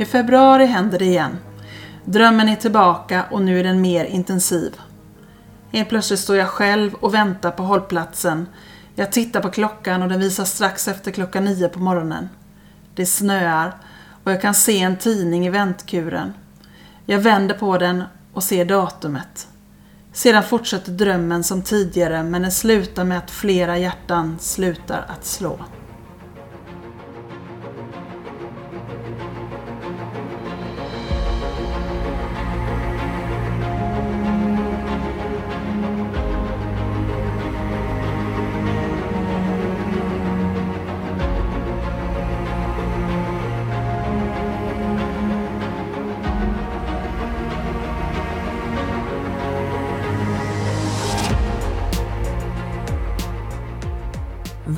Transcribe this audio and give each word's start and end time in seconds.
I 0.00 0.04
februari 0.04 0.66
händer 0.66 0.98
det 0.98 1.04
igen. 1.04 1.38
Drömmen 2.04 2.48
är 2.48 2.56
tillbaka 2.56 3.24
och 3.30 3.42
nu 3.42 3.60
är 3.60 3.64
den 3.64 3.80
mer 3.80 4.04
intensiv. 4.04 4.76
Helt 5.72 5.88
plötsligt 5.88 6.20
står 6.20 6.36
jag 6.36 6.48
själv 6.48 6.94
och 6.94 7.14
väntar 7.14 7.50
på 7.50 7.62
hållplatsen. 7.62 8.46
Jag 8.94 9.12
tittar 9.12 9.40
på 9.40 9.50
klockan 9.50 10.02
och 10.02 10.08
den 10.08 10.20
visar 10.20 10.44
strax 10.44 10.88
efter 10.88 11.10
klockan 11.10 11.44
nio 11.44 11.68
på 11.68 11.78
morgonen. 11.78 12.28
Det 12.94 13.06
snöar 13.06 13.74
och 14.24 14.32
jag 14.32 14.42
kan 14.42 14.54
se 14.54 14.80
en 14.80 14.96
tidning 14.96 15.46
i 15.46 15.50
väntkuren. 15.50 16.32
Jag 17.06 17.18
vänder 17.18 17.54
på 17.54 17.78
den 17.78 18.04
och 18.32 18.42
ser 18.42 18.64
datumet. 18.64 19.48
Sedan 20.12 20.42
fortsätter 20.42 20.92
drömmen 20.92 21.44
som 21.44 21.62
tidigare 21.62 22.22
men 22.22 22.42
den 22.42 22.52
slutar 22.52 23.04
med 23.04 23.18
att 23.18 23.30
flera 23.30 23.78
hjärtan 23.78 24.36
slutar 24.40 25.04
att 25.08 25.24
slå. 25.24 25.58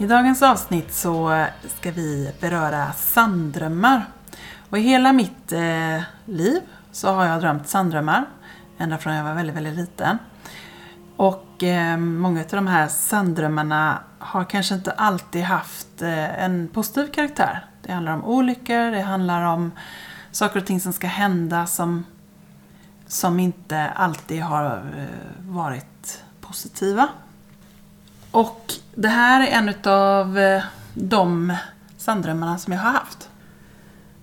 I 0.00 0.06
dagens 0.06 0.42
avsnitt 0.42 0.94
så 0.94 1.32
eh, 1.32 1.46
ska 1.78 1.90
vi 1.90 2.32
beröra 2.40 2.92
sanddrömmar. 2.92 4.04
Och 4.70 4.78
i 4.78 4.80
hela 4.80 5.12
mitt 5.12 5.52
eh, 5.52 6.02
liv 6.24 6.60
så 6.92 7.08
har 7.12 7.26
jag 7.26 7.40
drömt 7.40 7.68
sanddrömmar. 7.68 8.24
Ända 8.78 8.98
från 8.98 9.14
jag 9.14 9.24
var 9.24 9.34
väldigt, 9.34 9.56
väldigt 9.56 9.74
liten. 9.74 10.18
Och 11.16 11.62
eh, 11.62 11.96
många 11.96 12.40
av 12.40 12.46
de 12.50 12.66
här 12.66 12.88
sanddrömmarna 12.88 13.98
har 14.18 14.44
kanske 14.44 14.74
inte 14.74 14.92
alltid 14.92 15.42
haft 15.42 16.02
eh, 16.02 16.44
en 16.44 16.68
positiv 16.68 17.12
karaktär. 17.12 17.66
Det 17.82 17.92
handlar 17.92 18.12
om 18.12 18.24
olyckor, 18.24 18.90
det 18.90 19.02
handlar 19.02 19.44
om 19.44 19.72
saker 20.30 20.60
och 20.60 20.66
ting 20.66 20.80
som 20.80 20.92
ska 20.92 21.06
hända 21.06 21.66
som, 21.66 22.04
som 23.06 23.40
inte 23.40 23.90
alltid 23.90 24.42
har 24.42 24.64
eh, 24.76 25.50
varit 25.50 26.24
positiva. 26.40 27.08
Och 28.30 28.72
det 28.94 29.08
här 29.08 29.46
är 29.46 29.58
en 29.58 29.74
av 29.92 30.38
eh, 30.38 30.62
de 30.94 31.56
sanddrömmarna 31.96 32.58
som 32.58 32.72
jag 32.72 32.80
har 32.80 32.92
haft. 32.92 33.30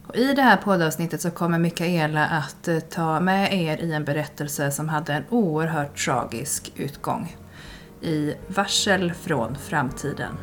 Och 0.07 0.15
I 0.15 0.33
det 0.33 0.41
här 0.41 0.57
poddavsnittet 0.57 1.21
så 1.21 1.31
kommer 1.31 1.59
Mikaela 1.59 2.25
att 2.25 2.67
eh, 2.67 2.79
ta 2.79 3.19
med 3.19 3.53
er 3.53 3.77
i 3.77 3.93
en 3.93 4.05
berättelse 4.05 4.71
som 4.71 4.89
hade 4.89 5.13
en 5.13 5.23
oerhört 5.29 6.05
tragisk 6.05 6.71
utgång. 6.75 7.35
I 8.01 8.33
Varsel 8.47 9.13
från 9.13 9.55
framtiden. 9.55 10.37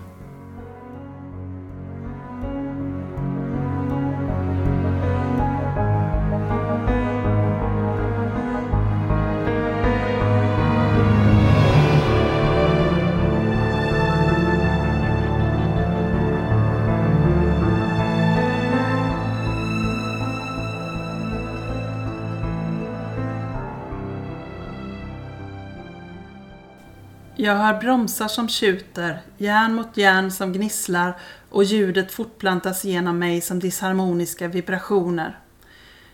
Jag 27.45 27.55
hör 27.55 27.81
bromsar 27.81 28.29
som 28.29 28.49
tjuter, 28.49 29.23
järn 29.39 29.75
mot 29.75 29.97
järn 29.97 30.31
som 30.31 30.53
gnisslar 30.53 31.19
och 31.51 31.65
ljudet 31.65 32.13
fortplantas 32.13 32.85
genom 32.85 33.19
mig 33.19 33.41
som 33.41 33.59
disharmoniska 33.59 34.49
vibrationer. 34.49 35.39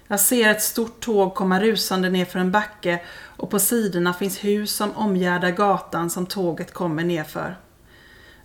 Jag 0.07 0.21
ser 0.21 0.49
ett 0.49 0.63
stort 0.63 1.01
tåg 1.01 1.35
komma 1.35 1.61
rusande 1.61 2.11
ner 2.11 2.25
för 2.25 2.39
en 2.39 2.51
backe 2.51 3.03
och 3.37 3.51
på 3.51 3.59
sidorna 3.59 4.13
finns 4.13 4.45
hus 4.45 4.75
som 4.75 4.93
omgärdar 4.93 5.51
gatan 5.51 6.11
som 6.11 6.27
tåget 6.27 6.75
kommer 6.75 7.05
nerför. 7.05 7.57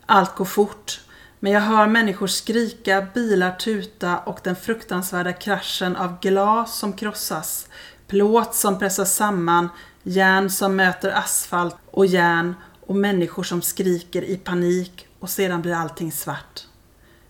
Allt 0.05 0.35
går 0.35 0.45
fort, 0.45 1.01
men 1.39 1.51
jag 1.51 1.61
hör 1.61 1.87
människor 1.87 2.27
skrika, 2.27 3.07
bilar 3.13 3.51
tuta 3.51 4.17
och 4.17 4.39
den 4.43 4.55
fruktansvärda 4.55 5.33
kraschen 5.33 5.95
av 5.95 6.19
glas 6.19 6.77
som 6.79 6.93
krossas, 6.93 7.67
plåt 8.07 8.55
som 8.55 8.79
pressas 8.79 9.15
samman, 9.15 9.69
järn 10.03 10.49
som 10.49 10.75
möter 10.75 11.11
asfalt 11.11 11.77
och 11.91 12.05
järn 12.05 12.55
och 12.85 12.95
människor 12.95 13.43
som 13.43 13.61
skriker 13.61 14.21
i 14.21 14.37
panik 14.37 15.07
och 15.19 15.29
sedan 15.29 15.61
blir 15.61 15.73
allting 15.73 16.11
svart. 16.11 16.61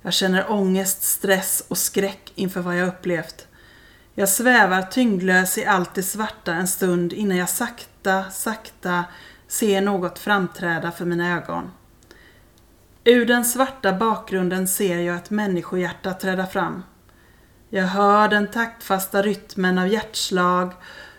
Jag 0.01 0.13
känner 0.13 0.51
ångest, 0.51 1.03
stress 1.03 1.65
och 1.67 1.77
skräck 1.77 2.31
inför 2.35 2.61
vad 2.61 2.77
jag 2.77 2.87
upplevt. 2.87 3.47
Jag 4.15 4.29
svävar 4.29 4.81
tyngdlös 4.81 5.57
i 5.57 5.65
allt 5.65 5.93
det 5.93 6.03
svarta 6.03 6.53
en 6.53 6.67
stund 6.67 7.13
innan 7.13 7.37
jag 7.37 7.49
sakta, 7.49 8.29
sakta 8.31 9.03
ser 9.47 9.81
något 9.81 10.19
framträda 10.19 10.91
för 10.91 11.05
mina 11.05 11.37
ögon. 11.37 11.71
Ur 13.03 13.25
den 13.25 13.45
svarta 13.45 13.93
bakgrunden 13.93 14.67
ser 14.67 14.99
jag 14.99 15.15
ett 15.15 15.29
människohjärta 15.29 16.13
träda 16.13 16.47
fram. 16.47 16.83
Jag 17.69 17.87
hör 17.87 18.27
den 18.27 18.47
taktfasta 18.47 19.21
rytmen 19.21 19.77
av 19.77 19.87
hjärtslag 19.87 20.73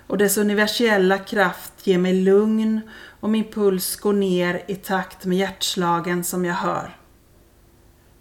och 0.06 0.18
dess 0.18 0.38
universella 0.38 1.18
kraft 1.18 1.72
ger 1.86 1.98
mig 1.98 2.12
lugn 2.12 2.80
och 3.26 3.30
min 3.30 3.50
puls 3.52 3.96
går 3.96 4.12
ner 4.12 4.62
i 4.66 4.76
takt 4.76 5.24
med 5.24 5.38
hjärtslagen 5.38 6.24
som 6.24 6.44
jag 6.44 6.54
hör. 6.54 6.96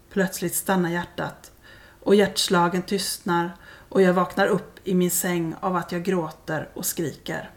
Plötsligt 0.10 0.56
stannar 0.56 0.90
hjärtat 0.90 1.52
och 2.00 2.16
hjärtslagen 2.16 2.82
tystnar 2.82 3.52
och 3.90 4.02
jag 4.02 4.14
vaknar 4.14 4.48
upp 4.48 4.80
i 4.84 4.96
min 4.96 5.12
säng 5.12 5.56
av 5.60 5.76
att 5.76 5.92
jag 5.92 6.04
gråter 6.04 6.70
och 6.74 6.86
skriker. 6.86 7.50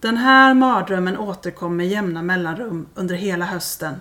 Den 0.00 0.16
här 0.16 0.54
mardrömmen 0.54 1.18
återkom 1.18 1.76
med 1.76 1.88
jämna 1.88 2.22
mellanrum 2.22 2.86
under 2.94 3.14
hela 3.14 3.44
hösten. 3.44 3.94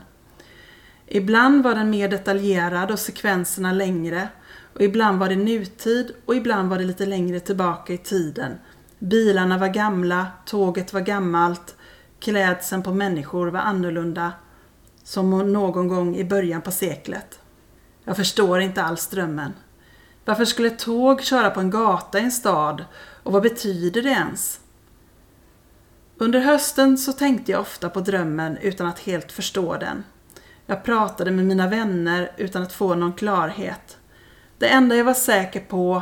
Ibland 1.08 1.64
var 1.64 1.76
den 1.76 1.90
mer 1.90 2.10
detaljerad 2.10 2.92
och 2.92 3.00
sekvenserna 3.00 3.72
längre 3.72 4.28
och 4.74 4.82
ibland 4.82 5.20
var 5.20 5.30
det 5.30 5.36
nutid 5.36 6.12
och 6.26 6.36
ibland 6.36 6.70
var 6.70 6.78
det 6.78 6.84
lite 6.86 7.06
längre 7.06 7.40
tillbaka 7.40 7.94
i 7.94 7.98
tiden 7.98 8.58
Bilarna 9.04 9.58
var 9.58 9.68
gamla, 9.68 10.28
tåget 10.46 10.94
var 10.94 11.02
gammalt, 11.02 11.76
klädseln 12.20 12.84
på 12.84 12.94
människor 12.94 13.48
var 13.48 13.60
annorlunda, 13.60 14.34
som 15.04 15.54
någon 15.54 15.88
gång 15.88 16.16
i 16.16 16.24
början 16.24 16.62
på 16.62 16.72
seklet. 16.72 17.40
Jag 18.04 18.16
förstår 18.16 18.60
inte 18.62 18.84
alls 18.84 19.08
drömmen. 19.08 19.54
Varför 20.26 20.46
skulle 20.46 20.70
tåg 20.70 21.22
köra 21.22 21.50
på 21.50 21.60
en 21.60 21.70
gata 21.70 22.20
i 22.20 22.24
en 22.24 22.32
stad 22.32 22.86
och 23.24 23.32
vad 23.32 23.44
betyder 23.44 24.02
det 24.02 24.10
ens? 24.10 24.60
Under 26.18 26.40
hösten 26.40 26.98
så 26.98 27.14
tänkte 27.14 27.52
jag 27.52 27.62
ofta 27.62 27.90
på 27.90 28.00
drömmen 28.00 28.58
utan 28.58 28.88
att 28.88 29.00
helt 29.00 29.32
förstå 29.32 29.78
den. 29.78 30.04
Jag 30.66 30.84
pratade 30.84 31.32
med 31.32 31.46
mina 31.46 31.68
vänner 31.68 32.32
utan 32.38 32.64
att 32.64 32.74
få 32.74 32.96
någon 32.96 33.14
klarhet. 33.14 33.98
Det 34.58 34.68
enda 34.68 34.96
jag 34.96 35.06
var 35.06 35.14
säker 35.14 35.60
på 35.60 36.02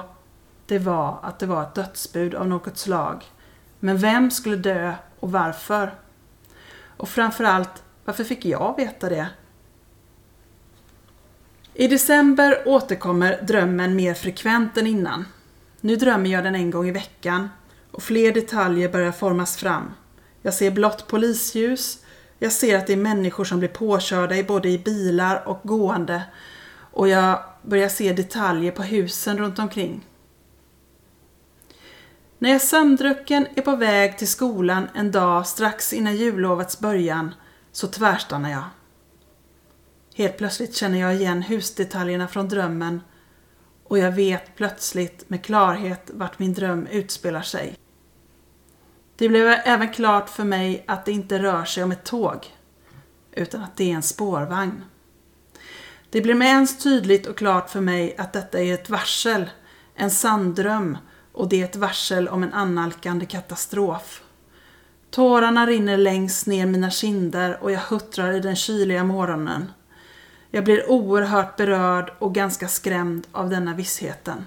det 0.72 0.80
var 0.80 1.20
att 1.24 1.40
det 1.40 1.46
var 1.46 1.64
ett 1.64 1.76
dödsbud 1.76 2.36
av 2.36 2.48
något 2.48 2.78
slag. 2.78 3.24
Men 3.80 3.98
vem 3.98 4.32
skulle 4.32 4.56
dö 4.56 4.94
och 5.20 5.32
varför? 5.32 5.94
Och 6.98 7.10
framförallt, 7.10 7.84
varför 8.06 8.24
fick 8.24 8.46
jag 8.46 8.76
veta 8.78 9.10
det? 9.10 9.28
I 11.74 11.88
december 11.88 12.64
återkommer 12.66 13.42
drömmen 13.42 13.96
mer 13.96 14.14
frekvent 14.14 14.78
än 14.78 14.88
innan. 14.88 15.26
Nu 15.82 15.96
drömmer 15.96 16.30
jag 16.30 16.44
den 16.44 16.56
en 16.56 16.72
gång 16.72 16.88
i 16.88 16.92
veckan 16.92 17.50
och 17.92 18.04
fler 18.04 18.34
detaljer 18.34 18.90
börjar 18.90 19.12
formas 19.12 19.58
fram. 19.58 19.94
Jag 20.42 20.54
ser 20.54 20.72
blått 20.72 21.08
polisljus, 21.08 22.00
jag 22.40 22.52
ser 22.52 22.78
att 22.78 22.88
det 22.88 22.94
är 22.94 22.98
människor 22.98 23.46
som 23.46 23.60
blir 23.60 23.70
påkörda 23.70 24.44
både 24.44 24.70
i 24.70 24.80
bilar 24.80 25.48
och 25.48 25.60
gående 25.64 26.24
och 26.92 27.08
jag 27.08 27.40
börjar 27.62 27.90
se 27.90 28.14
detaljer 28.14 28.72
på 28.72 28.84
husen 28.84 29.38
runt 29.38 29.60
omkring. 29.60 30.06
När 32.42 32.50
jag 32.50 32.62
sömndrucken 32.62 33.48
är 33.56 33.62
på 33.62 33.76
väg 33.76 34.18
till 34.18 34.28
skolan 34.28 34.88
en 34.94 35.12
dag 35.12 35.48
strax 35.48 35.94
innan 35.94 36.16
jullovets 36.16 36.80
början 36.80 37.34
så 37.72 37.88
tvärstannar 37.88 38.50
jag. 38.50 38.64
Helt 40.16 40.38
plötsligt 40.38 40.76
känner 40.76 41.00
jag 41.00 41.16
igen 41.16 41.42
husdetaljerna 41.42 42.28
från 42.28 42.50
drömmen 42.50 43.02
och 43.84 43.98
jag 43.98 44.12
vet 44.12 44.56
plötsligt 44.56 45.30
med 45.30 45.44
klarhet 45.46 46.12
vart 46.14 46.40
min 46.40 46.54
dröm 46.54 46.88
utspelar 46.88 47.42
sig. 47.42 47.76
Det 49.16 49.30
blev 49.30 49.48
även 49.48 49.94
klart 49.94 50.30
för 50.30 50.44
mig 50.44 50.84
att 50.88 51.06
det 51.06 51.12
inte 51.12 51.40
rör 51.40 51.66
sig 51.66 51.84
om 51.84 51.92
ett 51.92 52.04
tåg 52.04 52.46
utan 53.32 53.62
att 53.62 53.78
det 53.78 53.92
är 53.92 53.96
en 53.96 54.04
spårvagn. 54.04 54.84
Det 56.10 56.22
blev 56.22 56.38
med 56.38 56.48
ens 56.48 56.84
tydligt 56.84 57.28
och 57.28 57.38
klart 57.38 57.70
för 57.70 57.82
mig 57.82 58.16
att 58.18 58.34
detta 58.34 58.60
är 58.60 58.74
ett 58.74 58.90
varsel, 58.90 59.50
en 59.96 60.12
sanddröm 60.12 60.98
och 61.34 61.50
det 61.50 61.62
är 61.62 61.66
ett 61.66 61.76
varsel 61.76 62.28
om 62.28 62.44
en 62.44 62.54
annalkande 62.54 63.26
katastrof. 63.26 64.24
Tårarna 65.10 65.68
rinner 65.68 65.98
längst 65.98 66.48
ner 66.48 66.66
mina 66.66 66.90
kinder 66.90 67.58
och 67.62 67.72
jag 67.72 67.80
huttrar 67.80 68.34
i 68.34 68.40
den 68.40 68.56
kyliga 68.56 69.04
morgonen. 69.04 69.72
Jag 70.52 70.64
blir 70.64 70.92
oerhört 70.92 71.56
berörd 71.58 72.14
och 72.20 72.36
ganska 72.36 72.68
skrämd 72.68 73.28
av 73.32 73.50
denna 73.50 73.74
vissheten. 73.74 74.46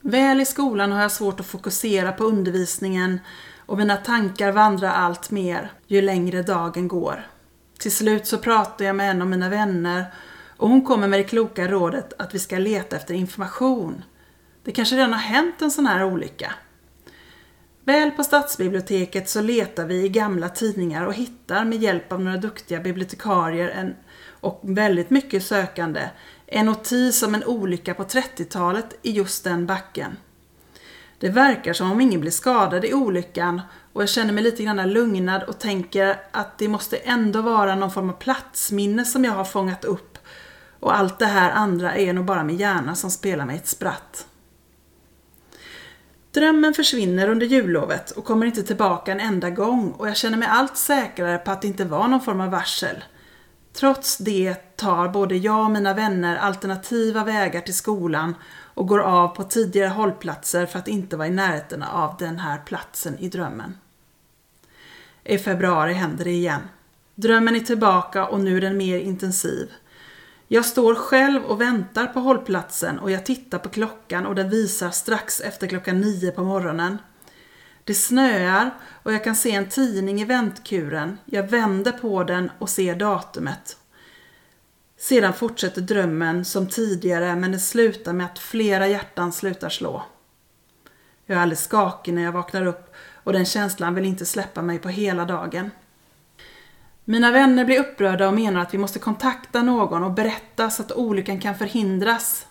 Väl 0.00 0.40
i 0.40 0.44
skolan 0.44 0.92
har 0.92 1.02
jag 1.02 1.12
svårt 1.12 1.40
att 1.40 1.46
fokusera 1.46 2.12
på 2.12 2.24
undervisningen 2.24 3.20
och 3.66 3.78
mina 3.78 3.96
tankar 3.96 4.52
vandrar 4.52 4.90
allt 4.90 5.30
mer 5.30 5.72
ju 5.86 6.02
längre 6.02 6.42
dagen 6.42 6.88
går. 6.88 7.26
Till 7.78 7.92
slut 7.92 8.26
så 8.26 8.38
pratar 8.38 8.84
jag 8.84 8.96
med 8.96 9.10
en 9.10 9.22
av 9.22 9.28
mina 9.28 9.48
vänner 9.48 10.04
och 10.56 10.68
hon 10.68 10.84
kommer 10.84 11.08
med 11.08 11.20
det 11.20 11.24
kloka 11.24 11.68
rådet 11.68 12.12
att 12.18 12.34
vi 12.34 12.38
ska 12.38 12.58
leta 12.58 12.96
efter 12.96 13.14
information. 13.14 14.02
Det 14.66 14.72
kanske 14.72 14.96
redan 14.96 15.12
har 15.12 15.20
hänt 15.20 15.62
en 15.62 15.70
sån 15.70 15.86
här 15.86 16.04
olycka. 16.04 16.54
Väl 17.84 18.10
på 18.10 18.24
stadsbiblioteket 18.24 19.28
så 19.28 19.40
letar 19.40 19.84
vi 19.86 20.04
i 20.04 20.08
gamla 20.08 20.48
tidningar 20.48 21.06
och 21.06 21.14
hittar 21.14 21.64
med 21.64 21.78
hjälp 21.78 22.12
av 22.12 22.20
några 22.20 22.36
duktiga 22.36 22.80
bibliotekarier 22.80 23.68
en, 23.68 23.94
och 24.28 24.60
väldigt 24.62 25.10
mycket 25.10 25.44
sökande 25.44 26.00
en 26.46 26.66
notis 26.66 27.22
om 27.22 27.34
en 27.34 27.44
olycka 27.44 27.94
på 27.94 28.04
30-talet 28.04 28.98
i 29.02 29.10
just 29.10 29.44
den 29.44 29.66
backen. 29.66 30.16
Det 31.18 31.28
verkar 31.28 31.72
som 31.72 31.92
om 31.92 32.00
ingen 32.00 32.20
blir 32.20 32.30
skadad 32.30 32.84
i 32.84 32.94
olyckan 32.94 33.62
och 33.92 34.02
jag 34.02 34.08
känner 34.08 34.32
mig 34.32 34.44
lite 34.44 34.62
grann 34.62 34.92
lugnad 34.92 35.42
och 35.42 35.58
tänker 35.58 36.20
att 36.30 36.58
det 36.58 36.68
måste 36.68 36.96
ändå 36.96 37.42
vara 37.42 37.74
någon 37.74 37.90
form 37.90 38.10
av 38.10 38.14
platsminne 38.14 39.04
som 39.04 39.24
jag 39.24 39.32
har 39.32 39.44
fångat 39.44 39.84
upp 39.84 40.18
och 40.80 40.98
allt 40.98 41.18
det 41.18 41.26
här 41.26 41.50
andra 41.50 41.94
är 41.94 42.12
nog 42.12 42.24
bara 42.24 42.44
min 42.44 42.56
hjärna 42.56 42.94
som 42.94 43.10
spelar 43.10 43.46
mig 43.46 43.56
ett 43.56 43.68
spratt. 43.68 44.26
Drömmen 46.36 46.74
försvinner 46.74 47.28
under 47.28 47.46
jullovet 47.46 48.10
och 48.10 48.24
kommer 48.24 48.46
inte 48.46 48.62
tillbaka 48.62 49.12
en 49.12 49.20
enda 49.20 49.50
gång 49.50 49.92
och 49.92 50.08
jag 50.08 50.16
känner 50.16 50.38
mig 50.38 50.48
allt 50.48 50.76
säkrare 50.76 51.38
på 51.38 51.50
att 51.50 51.62
det 51.62 51.68
inte 51.68 51.84
var 51.84 52.08
någon 52.08 52.20
form 52.20 52.40
av 52.40 52.50
varsel. 52.50 53.04
Trots 53.72 54.18
det 54.18 54.54
tar 54.76 55.08
både 55.08 55.36
jag 55.36 55.64
och 55.64 55.70
mina 55.70 55.94
vänner 55.94 56.36
alternativa 56.36 57.24
vägar 57.24 57.60
till 57.60 57.74
skolan 57.74 58.34
och 58.74 58.88
går 58.88 58.98
av 58.98 59.28
på 59.28 59.44
tidigare 59.44 59.88
hållplatser 59.88 60.66
för 60.66 60.78
att 60.78 60.88
inte 60.88 61.16
vara 61.16 61.28
i 61.28 61.30
närheten 61.30 61.82
av 61.82 62.16
den 62.18 62.38
här 62.38 62.58
platsen 62.58 63.18
i 63.18 63.28
drömmen. 63.28 63.78
I 65.24 65.38
februari 65.38 65.92
händer 65.92 66.24
det 66.24 66.30
igen. 66.30 66.62
Drömmen 67.14 67.56
är 67.56 67.60
tillbaka 67.60 68.26
och 68.26 68.40
nu 68.40 68.56
är 68.56 68.60
den 68.60 68.76
mer 68.76 68.98
intensiv. 68.98 69.70
Jag 70.48 70.64
står 70.64 70.94
själv 70.94 71.44
och 71.44 71.60
väntar 71.60 72.06
på 72.06 72.20
hållplatsen 72.20 72.98
och 72.98 73.10
jag 73.10 73.26
tittar 73.26 73.58
på 73.58 73.68
klockan 73.68 74.26
och 74.26 74.34
den 74.34 74.50
visar 74.50 74.90
strax 74.90 75.40
efter 75.40 75.66
klockan 75.66 76.00
nio 76.00 76.30
på 76.30 76.44
morgonen. 76.44 76.98
Det 77.84 77.94
snöar 77.94 78.70
och 79.02 79.12
jag 79.12 79.24
kan 79.24 79.36
se 79.36 79.50
en 79.50 79.68
tidning 79.68 80.20
i 80.20 80.24
väntkuren. 80.24 81.18
Jag 81.24 81.50
vänder 81.50 81.92
på 81.92 82.24
den 82.24 82.50
och 82.58 82.68
ser 82.68 82.94
datumet. 82.94 83.76
Sedan 84.98 85.32
fortsätter 85.32 85.80
drömmen 85.80 86.44
som 86.44 86.66
tidigare 86.66 87.36
men 87.36 87.52
det 87.52 87.58
slutar 87.58 88.12
med 88.12 88.26
att 88.26 88.38
flera 88.38 88.88
hjärtan 88.88 89.32
slutar 89.32 89.68
slå. 89.68 90.02
Jag 91.26 91.38
är 91.38 91.42
alldeles 91.42 91.64
skakig 91.64 92.14
när 92.14 92.22
jag 92.22 92.32
vaknar 92.32 92.66
upp 92.66 92.94
och 93.14 93.32
den 93.32 93.44
känslan 93.44 93.94
vill 93.94 94.04
inte 94.04 94.26
släppa 94.26 94.62
mig 94.62 94.78
på 94.78 94.88
hela 94.88 95.24
dagen. 95.24 95.70
Mina 97.08 97.32
vänner 97.32 97.64
blir 97.64 97.80
upprörda 97.80 98.28
och 98.28 98.34
menar 98.34 98.60
att 98.60 98.74
vi 98.74 98.78
måste 98.78 98.98
kontakta 98.98 99.62
någon 99.62 100.02
och 100.02 100.12
berätta 100.12 100.70
så 100.70 100.82
att 100.82 100.92
olyckan 100.92 101.40
kan 101.40 101.58
förhindras. 101.58 102.46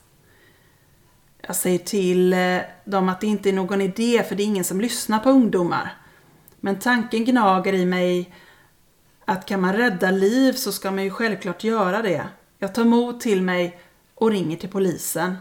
Jag 1.41 1.55
säger 1.55 1.77
till 1.77 2.33
eh, 2.33 2.57
dem 2.85 3.09
att 3.09 3.21
det 3.21 3.27
inte 3.27 3.49
är 3.49 3.53
någon 3.53 3.81
idé 3.81 4.23
för 4.23 4.35
det 4.35 4.43
är 4.43 4.45
ingen 4.45 4.63
som 4.63 4.81
lyssnar 4.81 5.19
på 5.19 5.29
ungdomar. 5.29 5.97
Men 6.59 6.79
tanken 6.79 7.25
gnager 7.25 7.73
i 7.73 7.85
mig 7.85 8.33
att 9.25 9.45
kan 9.45 9.61
man 9.61 9.73
rädda 9.73 10.11
liv 10.11 10.53
så 10.53 10.71
ska 10.71 10.91
man 10.91 11.03
ju 11.03 11.09
självklart 11.09 11.63
göra 11.63 12.01
det. 12.01 12.27
Jag 12.59 12.75
tar 12.75 12.85
mod 12.85 13.19
till 13.19 13.41
mig 13.41 13.79
och 14.15 14.31
ringer 14.31 14.57
till 14.57 14.69
polisen. 14.69 15.37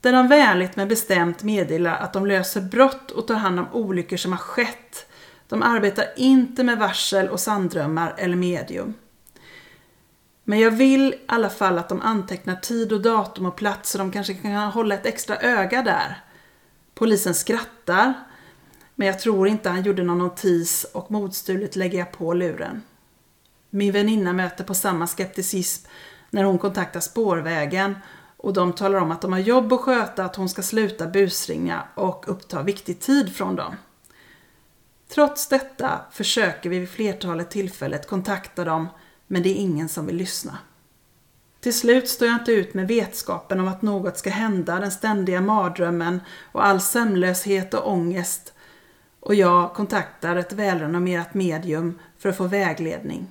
Där 0.00 0.12
de 0.12 0.28
vänligt 0.28 0.76
men 0.76 0.88
bestämt 0.88 1.42
meddelar 1.42 1.96
att 1.98 2.12
de 2.12 2.26
löser 2.26 2.60
brott 2.60 3.10
och 3.10 3.26
tar 3.26 3.34
hand 3.34 3.58
om 3.58 3.68
olyckor 3.72 4.16
som 4.16 4.32
har 4.32 4.38
skett 4.38 5.06
de 5.50 5.62
arbetar 5.62 6.06
inte 6.16 6.64
med 6.64 6.78
varsel 6.78 7.28
och 7.28 7.40
sanddrömmar 7.40 8.14
eller 8.18 8.36
medium. 8.36 8.94
Men 10.44 10.58
jag 10.58 10.70
vill 10.70 11.14
i 11.14 11.18
alla 11.26 11.50
fall 11.50 11.78
att 11.78 11.88
de 11.88 12.00
antecknar 12.00 12.56
tid 12.56 12.92
och 12.92 13.00
datum 13.00 13.46
och 13.46 13.56
plats 13.56 13.90
så 13.90 13.98
de 13.98 14.12
kanske 14.12 14.34
kan 14.34 14.52
hålla 14.52 14.94
ett 14.94 15.06
extra 15.06 15.36
öga 15.36 15.82
där. 15.82 16.24
Polisen 16.94 17.34
skrattar, 17.34 18.14
men 18.94 19.06
jag 19.06 19.20
tror 19.20 19.48
inte 19.48 19.68
han 19.68 19.82
gjorde 19.82 20.02
någon 20.02 20.18
notis 20.18 20.84
och 20.84 21.10
modstulet 21.10 21.76
lägger 21.76 21.98
jag 21.98 22.12
på 22.12 22.34
luren. 22.34 22.82
Min 23.70 23.92
väninna 23.92 24.32
möter 24.32 24.64
på 24.64 24.74
samma 24.74 25.06
skepticism 25.06 25.88
när 26.30 26.44
hon 26.44 26.58
kontaktar 26.58 27.00
spårvägen 27.00 27.96
och 28.36 28.52
de 28.52 28.72
talar 28.72 29.00
om 29.00 29.10
att 29.10 29.22
de 29.22 29.32
har 29.32 29.40
jobb 29.40 29.72
att 29.72 29.80
sköta, 29.80 30.24
att 30.24 30.36
hon 30.36 30.48
ska 30.48 30.62
sluta 30.62 31.06
busringa 31.06 31.82
och 31.94 32.24
uppta 32.28 32.62
viktig 32.62 33.00
tid 33.00 33.36
från 33.36 33.56
dem. 33.56 33.76
Trots 35.14 35.48
detta 35.48 36.00
försöker 36.10 36.70
vi 36.70 36.78
vid 36.78 36.90
flertalet 36.90 37.50
tillfället 37.50 38.08
kontakta 38.08 38.64
dem, 38.64 38.88
men 39.26 39.42
det 39.42 39.48
är 39.48 39.54
ingen 39.54 39.88
som 39.88 40.06
vill 40.06 40.16
lyssna. 40.16 40.58
Till 41.60 41.74
slut 41.74 42.08
står 42.08 42.28
jag 42.28 42.36
inte 42.36 42.52
ut 42.52 42.74
med 42.74 42.88
vetskapen 42.88 43.60
om 43.60 43.68
att 43.68 43.82
något 43.82 44.18
ska 44.18 44.30
hända, 44.30 44.80
den 44.80 44.90
ständiga 44.90 45.40
mardrömmen 45.40 46.20
och 46.52 46.66
all 46.66 46.80
sömnlöshet 46.80 47.74
och 47.74 47.92
ångest 47.92 48.52
och 49.20 49.34
jag 49.34 49.74
kontaktar 49.74 50.36
ett 50.36 50.52
välrenommerat 50.52 51.34
medium 51.34 51.98
för 52.18 52.28
att 52.28 52.36
få 52.36 52.44
vägledning. 52.44 53.26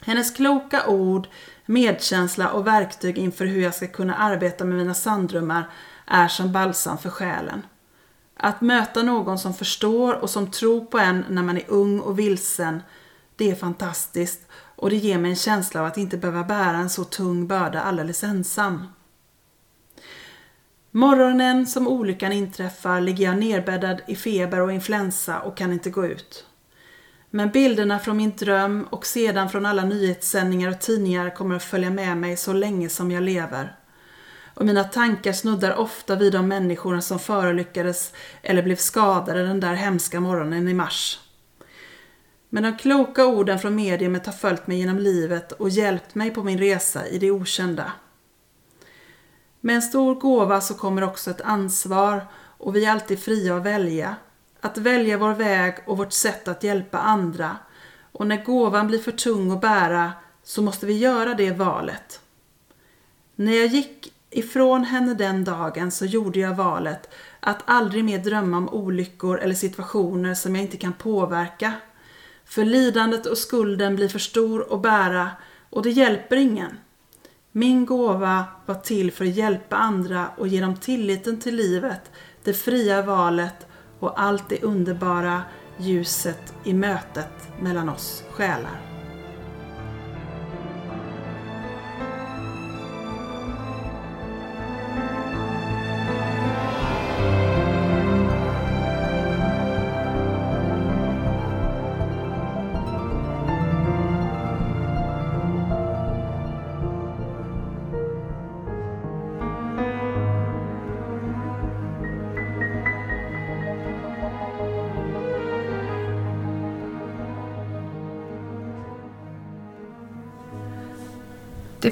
Hennes 0.00 0.30
kloka 0.30 0.86
ord, 0.86 1.28
medkänsla 1.66 2.50
och 2.50 2.66
verktyg 2.66 3.18
inför 3.18 3.44
hur 3.44 3.62
jag 3.62 3.74
ska 3.74 3.86
kunna 3.86 4.14
arbeta 4.14 4.64
med 4.64 4.78
mina 4.78 4.94
sanddrömmar 4.94 5.70
är 6.06 6.28
som 6.28 6.52
balsam 6.52 6.98
för 6.98 7.10
själen. 7.10 7.62
Att 8.44 8.60
möta 8.60 9.02
någon 9.02 9.38
som 9.38 9.54
förstår 9.54 10.14
och 10.14 10.30
som 10.30 10.50
tror 10.50 10.84
på 10.84 10.98
en 10.98 11.24
när 11.28 11.42
man 11.42 11.56
är 11.56 11.64
ung 11.68 12.00
och 12.00 12.18
vilsen, 12.18 12.82
det 13.36 13.50
är 13.50 13.54
fantastiskt 13.54 14.40
och 14.52 14.90
det 14.90 14.96
ger 14.96 15.18
mig 15.18 15.30
en 15.30 15.36
känsla 15.36 15.80
av 15.80 15.86
att 15.86 15.96
inte 15.96 16.16
behöva 16.16 16.44
bära 16.44 16.76
en 16.76 16.90
så 16.90 17.04
tung 17.04 17.46
börda 17.46 17.80
alldeles 17.80 18.24
ensam. 18.24 18.86
Morgonen 20.90 21.66
som 21.66 21.88
olyckan 21.88 22.32
inträffar 22.32 23.00
ligger 23.00 23.24
jag 23.24 23.38
nerbäddad 23.38 24.00
i 24.06 24.16
feber 24.16 24.60
och 24.60 24.72
influensa 24.72 25.40
och 25.40 25.56
kan 25.56 25.72
inte 25.72 25.90
gå 25.90 26.06
ut. 26.06 26.46
Men 27.30 27.50
bilderna 27.50 27.98
från 27.98 28.16
min 28.16 28.36
dröm 28.36 28.86
och 28.90 29.06
sedan 29.06 29.48
från 29.50 29.66
alla 29.66 29.84
nyhetssändningar 29.84 30.70
och 30.70 30.80
tidningar 30.80 31.30
kommer 31.30 31.56
att 31.56 31.64
följa 31.64 31.90
med 31.90 32.16
mig 32.16 32.36
så 32.36 32.52
länge 32.52 32.88
som 32.88 33.10
jag 33.10 33.22
lever 33.22 33.76
och 34.54 34.66
mina 34.66 34.84
tankar 34.84 35.32
snuddar 35.32 35.74
ofta 35.74 36.16
vid 36.16 36.32
de 36.32 36.48
människor 36.48 37.00
som 37.00 37.18
förolyckades 37.18 38.12
eller 38.42 38.62
blev 38.62 38.76
skadade 38.76 39.46
den 39.46 39.60
där 39.60 39.74
hemska 39.74 40.20
morgonen 40.20 40.68
i 40.68 40.74
mars. 40.74 41.20
Men 42.48 42.62
de 42.62 42.76
kloka 42.76 43.26
orden 43.26 43.58
från 43.58 43.74
mediumet 43.74 44.26
har 44.26 44.32
följt 44.32 44.66
mig 44.66 44.78
genom 44.78 44.98
livet 44.98 45.52
och 45.52 45.68
hjälpt 45.68 46.14
mig 46.14 46.30
på 46.30 46.42
min 46.42 46.58
resa 46.58 47.06
i 47.06 47.18
det 47.18 47.30
okända. 47.30 47.92
Med 49.60 49.76
en 49.76 49.82
stor 49.82 50.14
gåva 50.14 50.60
så 50.60 50.74
kommer 50.74 51.04
också 51.04 51.30
ett 51.30 51.40
ansvar 51.40 52.26
och 52.34 52.76
vi 52.76 52.84
är 52.84 52.90
alltid 52.90 53.20
fria 53.20 53.56
att 53.56 53.62
välja. 53.62 54.16
Att 54.60 54.78
välja 54.78 55.18
vår 55.18 55.34
väg 55.34 55.74
och 55.86 55.98
vårt 55.98 56.12
sätt 56.12 56.48
att 56.48 56.62
hjälpa 56.62 56.98
andra. 56.98 57.56
Och 58.12 58.26
när 58.26 58.44
gåvan 58.44 58.86
blir 58.86 58.98
för 58.98 59.12
tung 59.12 59.50
att 59.50 59.60
bära 59.60 60.12
så 60.42 60.62
måste 60.62 60.86
vi 60.86 60.98
göra 60.98 61.34
det 61.34 61.50
valet. 61.50 62.20
När 63.34 63.52
jag 63.52 63.66
gick 63.66 64.11
ifrån 64.32 64.84
henne 64.84 65.14
den 65.14 65.44
dagen 65.44 65.90
så 65.90 66.04
gjorde 66.04 66.40
jag 66.40 66.54
valet 66.54 67.08
att 67.40 67.62
aldrig 67.64 68.04
mer 68.04 68.18
drömma 68.18 68.56
om 68.56 68.68
olyckor 68.68 69.38
eller 69.38 69.54
situationer 69.54 70.34
som 70.34 70.54
jag 70.54 70.64
inte 70.64 70.76
kan 70.76 70.92
påverka. 70.92 71.72
För 72.44 72.64
lidandet 72.64 73.26
och 73.26 73.38
skulden 73.38 73.96
blir 73.96 74.08
för 74.08 74.18
stor 74.18 74.74
att 74.74 74.82
bära 74.82 75.30
och 75.70 75.82
det 75.82 75.90
hjälper 75.90 76.36
ingen. 76.36 76.78
Min 77.52 77.86
gåva 77.86 78.44
var 78.66 78.74
till 78.74 79.12
för 79.12 79.24
att 79.24 79.36
hjälpa 79.36 79.76
andra 79.76 80.28
och 80.36 80.48
ge 80.48 80.60
dem 80.60 80.76
tilliten 80.76 81.40
till 81.40 81.56
livet, 81.56 82.10
det 82.44 82.54
fria 82.54 83.02
valet 83.02 83.66
och 83.98 84.20
allt 84.20 84.48
det 84.48 84.62
underbara 84.62 85.42
ljuset 85.78 86.54
i 86.64 86.74
mötet 86.74 87.60
mellan 87.60 87.88
oss 87.88 88.24
själar. 88.30 88.91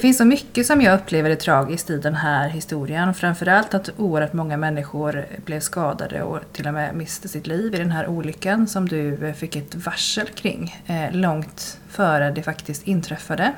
Finns 0.01 0.19
så 0.19 0.25
mycket 0.25 0.67
som 0.67 0.83
jag 0.83 1.01
upplever 1.01 1.31
är 1.31 1.37
tragiskt 1.37 1.91
i 1.91 1.99
den 1.99 2.15
här 2.15 2.49
historien. 2.49 3.15
Framförallt 3.15 3.75
att 3.75 3.91
oerhört 3.97 4.33
många 4.33 4.57
människor 4.57 5.27
blev 5.45 5.61
skadade 5.61 6.23
och 6.23 6.39
till 6.53 6.67
och 6.67 6.75
med 6.75 6.95
miste 6.95 7.29
sitt 7.29 7.47
liv 7.47 7.75
i 7.75 7.79
den 7.79 7.91
här 7.91 8.07
olyckan 8.07 8.67
som 8.67 8.89
du 8.89 9.27
eh, 9.27 9.35
fick 9.35 9.57
ett 9.57 9.75
varsel 9.75 10.27
kring 10.29 10.83
eh, 10.87 11.13
långt 11.13 11.79
före 11.89 12.31
det 12.31 12.43
faktiskt 12.43 12.87
inträffade. 12.87 13.53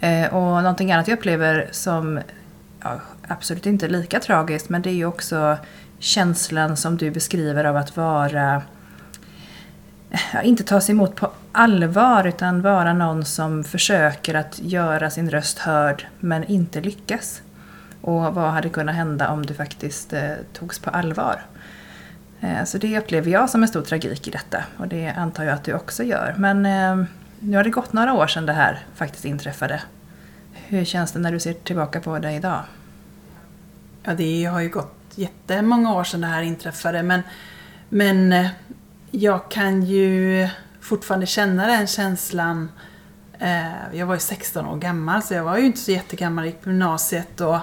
Eh, 0.00 0.34
och 0.34 0.62
någonting 0.62 0.92
annat 0.92 1.08
jag 1.08 1.18
upplever 1.18 1.68
som 1.70 2.20
ja, 2.82 3.00
absolut 3.28 3.66
inte 3.66 3.86
är 3.86 3.90
lika 3.90 4.20
tragiskt 4.20 4.68
men 4.68 4.82
det 4.82 4.90
är 4.90 4.94
ju 4.94 5.06
också 5.06 5.56
känslan 5.98 6.76
som 6.76 6.96
du 6.96 7.10
beskriver 7.10 7.64
av 7.64 7.76
att 7.76 7.96
vara 7.96 8.62
Eh, 10.10 10.46
inte 10.46 10.64
tas 10.64 10.90
emot 10.90 11.16
på 11.16 11.30
allvar 11.52 12.24
utan 12.24 12.62
vara 12.62 12.92
någon 12.92 13.24
som 13.24 13.64
försöker 13.64 14.34
att 14.34 14.58
göra 14.62 15.10
sin 15.10 15.30
röst 15.30 15.58
hörd 15.58 16.06
men 16.20 16.44
inte 16.44 16.80
lyckas. 16.80 17.42
Och 18.00 18.34
vad 18.34 18.50
hade 18.50 18.68
kunnat 18.68 18.94
hända 18.94 19.28
om 19.28 19.46
du 19.46 19.54
faktiskt 19.54 20.12
eh, 20.12 20.32
togs 20.52 20.78
på 20.78 20.90
allvar? 20.90 21.42
Eh, 22.40 22.64
så 22.64 22.78
det 22.78 22.98
upplever 22.98 23.30
jag 23.30 23.50
som 23.50 23.62
en 23.62 23.68
stor 23.68 23.82
tragik 23.82 24.28
i 24.28 24.30
detta 24.30 24.64
och 24.76 24.88
det 24.88 25.08
antar 25.08 25.44
jag 25.44 25.54
att 25.54 25.64
du 25.64 25.74
också 25.74 26.02
gör. 26.02 26.34
Men 26.38 26.66
eh, 26.66 27.06
nu 27.40 27.56
har 27.56 27.64
det 27.64 27.70
gått 27.70 27.92
några 27.92 28.12
år 28.12 28.26
sedan 28.26 28.46
det 28.46 28.52
här 28.52 28.78
faktiskt 28.94 29.24
inträffade. 29.24 29.82
Hur 30.52 30.84
känns 30.84 31.12
det 31.12 31.18
när 31.18 31.32
du 31.32 31.40
ser 31.40 31.52
tillbaka 31.52 32.00
på 32.00 32.18
det 32.18 32.32
idag? 32.32 32.60
Ja, 34.02 34.14
det 34.14 34.44
har 34.44 34.60
ju 34.60 34.68
gått 34.68 34.96
jättemånga 35.14 35.94
år 35.94 36.04
sedan 36.04 36.20
det 36.20 36.26
här 36.26 36.42
inträffade 36.42 37.02
men, 37.02 37.22
men 37.88 38.32
eh, 38.32 38.50
jag 39.10 39.50
kan 39.50 39.82
ju 39.82 40.48
fortfarande 40.80 41.26
känna 41.26 41.66
den 41.66 41.86
känslan. 41.86 42.68
Eh, 43.38 43.96
jag 43.98 44.06
var 44.06 44.14
ju 44.14 44.20
16 44.20 44.66
år 44.66 44.76
gammal 44.76 45.22
så 45.22 45.34
jag 45.34 45.44
var 45.44 45.58
ju 45.58 45.66
inte 45.66 45.78
så 45.78 45.90
jättegammal, 45.90 46.46
i 46.46 46.54
gymnasiet 46.64 47.40
och 47.40 47.58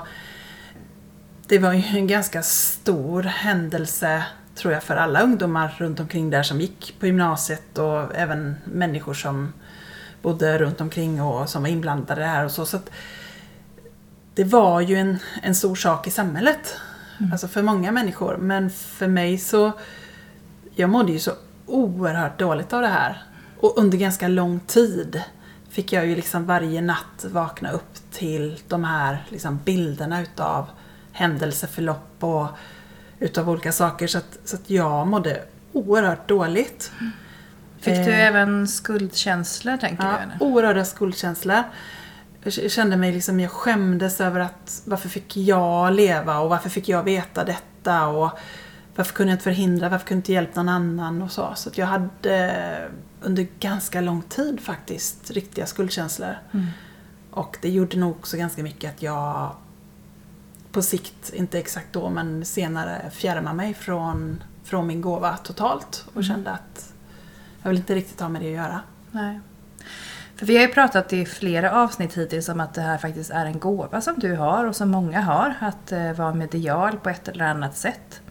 det 1.47 1.59
var 1.59 1.73
ju 1.73 1.83
en 1.97 2.07
ganska 2.07 2.43
stor 2.43 3.23
händelse 3.23 4.23
tror 4.55 4.73
jag 4.73 4.83
för 4.83 4.95
alla 4.95 5.21
ungdomar 5.21 5.75
runt 5.77 5.99
omkring 5.99 6.29
där 6.29 6.43
som 6.43 6.61
gick 6.61 6.95
på 6.99 7.05
gymnasiet 7.05 7.77
och 7.77 8.15
även 8.15 8.55
människor 8.63 9.13
som 9.13 9.53
bodde 10.21 10.57
runt 10.57 10.81
omkring 10.81 11.21
och 11.21 11.49
som 11.49 11.61
var 11.61 11.69
inblandade 11.69 12.25
här 12.25 12.45
och 12.45 12.51
så. 12.51 12.65
så 12.65 12.79
det 14.33 14.43
var 14.43 14.81
ju 14.81 14.95
en, 14.95 15.19
en 15.43 15.55
stor 15.55 15.75
sak 15.75 16.07
i 16.07 16.11
samhället. 16.11 16.75
Mm. 17.19 17.31
Alltså 17.31 17.47
för 17.47 17.61
många 17.61 17.91
människor. 17.91 18.37
Men 18.37 18.69
för 18.69 19.07
mig 19.07 19.37
så 19.37 19.71
jag 20.79 20.89
mådde 20.89 21.11
ju 21.11 21.19
så 21.19 21.31
oerhört 21.65 22.39
dåligt 22.39 22.73
av 22.73 22.81
det 22.81 22.87
här. 22.87 23.23
Och 23.59 23.77
under 23.77 23.97
ganska 23.97 24.27
lång 24.27 24.59
tid 24.59 25.21
fick 25.69 25.93
jag 25.93 26.07
ju 26.07 26.15
liksom 26.15 26.45
varje 26.45 26.81
natt 26.81 27.25
vakna 27.29 27.71
upp 27.71 28.11
till 28.11 28.59
de 28.67 28.83
här 28.83 29.25
liksom 29.29 29.59
bilderna 29.65 30.21
utav 30.21 30.65
händelseförlopp 31.11 32.23
och 32.23 32.47
utav 33.19 33.49
olika 33.49 33.71
saker. 33.71 34.07
Så 34.07 34.17
att, 34.17 34.39
så 34.45 34.55
att 34.55 34.69
jag 34.69 35.07
mådde 35.07 35.43
oerhört 35.73 36.27
dåligt. 36.27 36.91
Fick 37.79 37.95
du 37.95 38.11
eh, 38.11 38.27
även 38.27 38.67
skuldkänslor 38.67 39.77
tänker 39.77 40.03
ja, 40.03 40.17
du? 40.39 40.45
oerhörda 40.45 40.85
skuldkänslor. 40.85 41.63
Jag 42.43 42.71
kände 42.71 42.97
mig 42.97 43.11
liksom, 43.11 43.39
jag 43.39 43.51
skämdes 43.51 44.21
över 44.21 44.39
att 44.39 44.81
varför 44.85 45.09
fick 45.09 45.37
jag 45.37 45.93
leva 45.93 46.39
och 46.39 46.49
varför 46.49 46.69
fick 46.69 46.89
jag 46.89 47.03
veta 47.03 47.43
detta 47.43 48.07
och 48.07 48.39
varför 48.97 49.13
kunde 49.13 49.31
jag 49.31 49.35
inte 49.35 49.43
förhindra, 49.43 49.89
varför 49.89 50.07
kunde 50.07 50.17
jag 50.17 50.19
inte 50.19 50.33
hjälpa 50.33 50.63
någon 50.63 50.75
annan 50.75 51.21
och 51.21 51.31
så. 51.31 51.51
Så 51.55 51.69
jag 51.73 51.85
hade 51.85 52.89
under 53.21 53.47
ganska 53.59 54.01
lång 54.01 54.21
tid 54.21 54.59
faktiskt 54.59 55.31
riktiga 55.31 55.65
skuldkänslor. 55.65 56.37
Mm. 56.51 56.65
Och 57.31 57.57
det 57.61 57.69
gjorde 57.69 57.97
nog 57.97 58.11
också 58.11 58.37
ganska 58.37 58.63
mycket 58.63 58.93
att 58.93 59.01
jag 59.01 59.51
på 60.71 60.81
sikt, 60.81 61.33
inte 61.33 61.59
exakt 61.59 61.87
då 61.91 62.09
men 62.09 62.45
senare 62.45 63.11
fjärmade 63.11 63.55
mig 63.55 63.73
från, 63.73 64.43
från 64.63 64.87
min 64.87 65.01
gåva 65.01 65.37
totalt 65.37 66.05
och 66.07 66.15
mm. 66.15 66.23
kände 66.23 66.51
att 66.51 66.93
jag 67.61 67.69
vill 67.69 67.77
inte 67.77 67.95
riktigt 67.95 68.19
ha 68.19 68.29
med 68.29 68.41
det 68.41 68.47
att 68.47 68.65
göra. 68.65 68.81
Nej. 69.11 69.39
För 70.35 70.45
vi 70.45 70.55
har 70.55 70.67
ju 70.67 70.73
pratat 70.73 71.13
i 71.13 71.25
flera 71.25 71.83
avsnitt 71.83 72.17
hittills 72.17 72.49
om 72.49 72.59
att 72.59 72.73
det 72.73 72.81
här 72.81 72.97
faktiskt 72.97 73.31
är 73.31 73.45
en 73.45 73.59
gåva 73.59 74.01
som 74.01 74.13
du 74.17 74.35
har 74.35 74.65
och 74.65 74.75
som 74.75 74.89
många 74.89 75.21
har, 75.21 75.53
att 75.59 75.91
eh, 75.91 76.13
vara 76.13 76.33
medial 76.33 76.97
på 76.97 77.09
ett 77.09 77.27
eller 77.27 77.45
annat 77.45 77.77
sätt. 77.77 78.21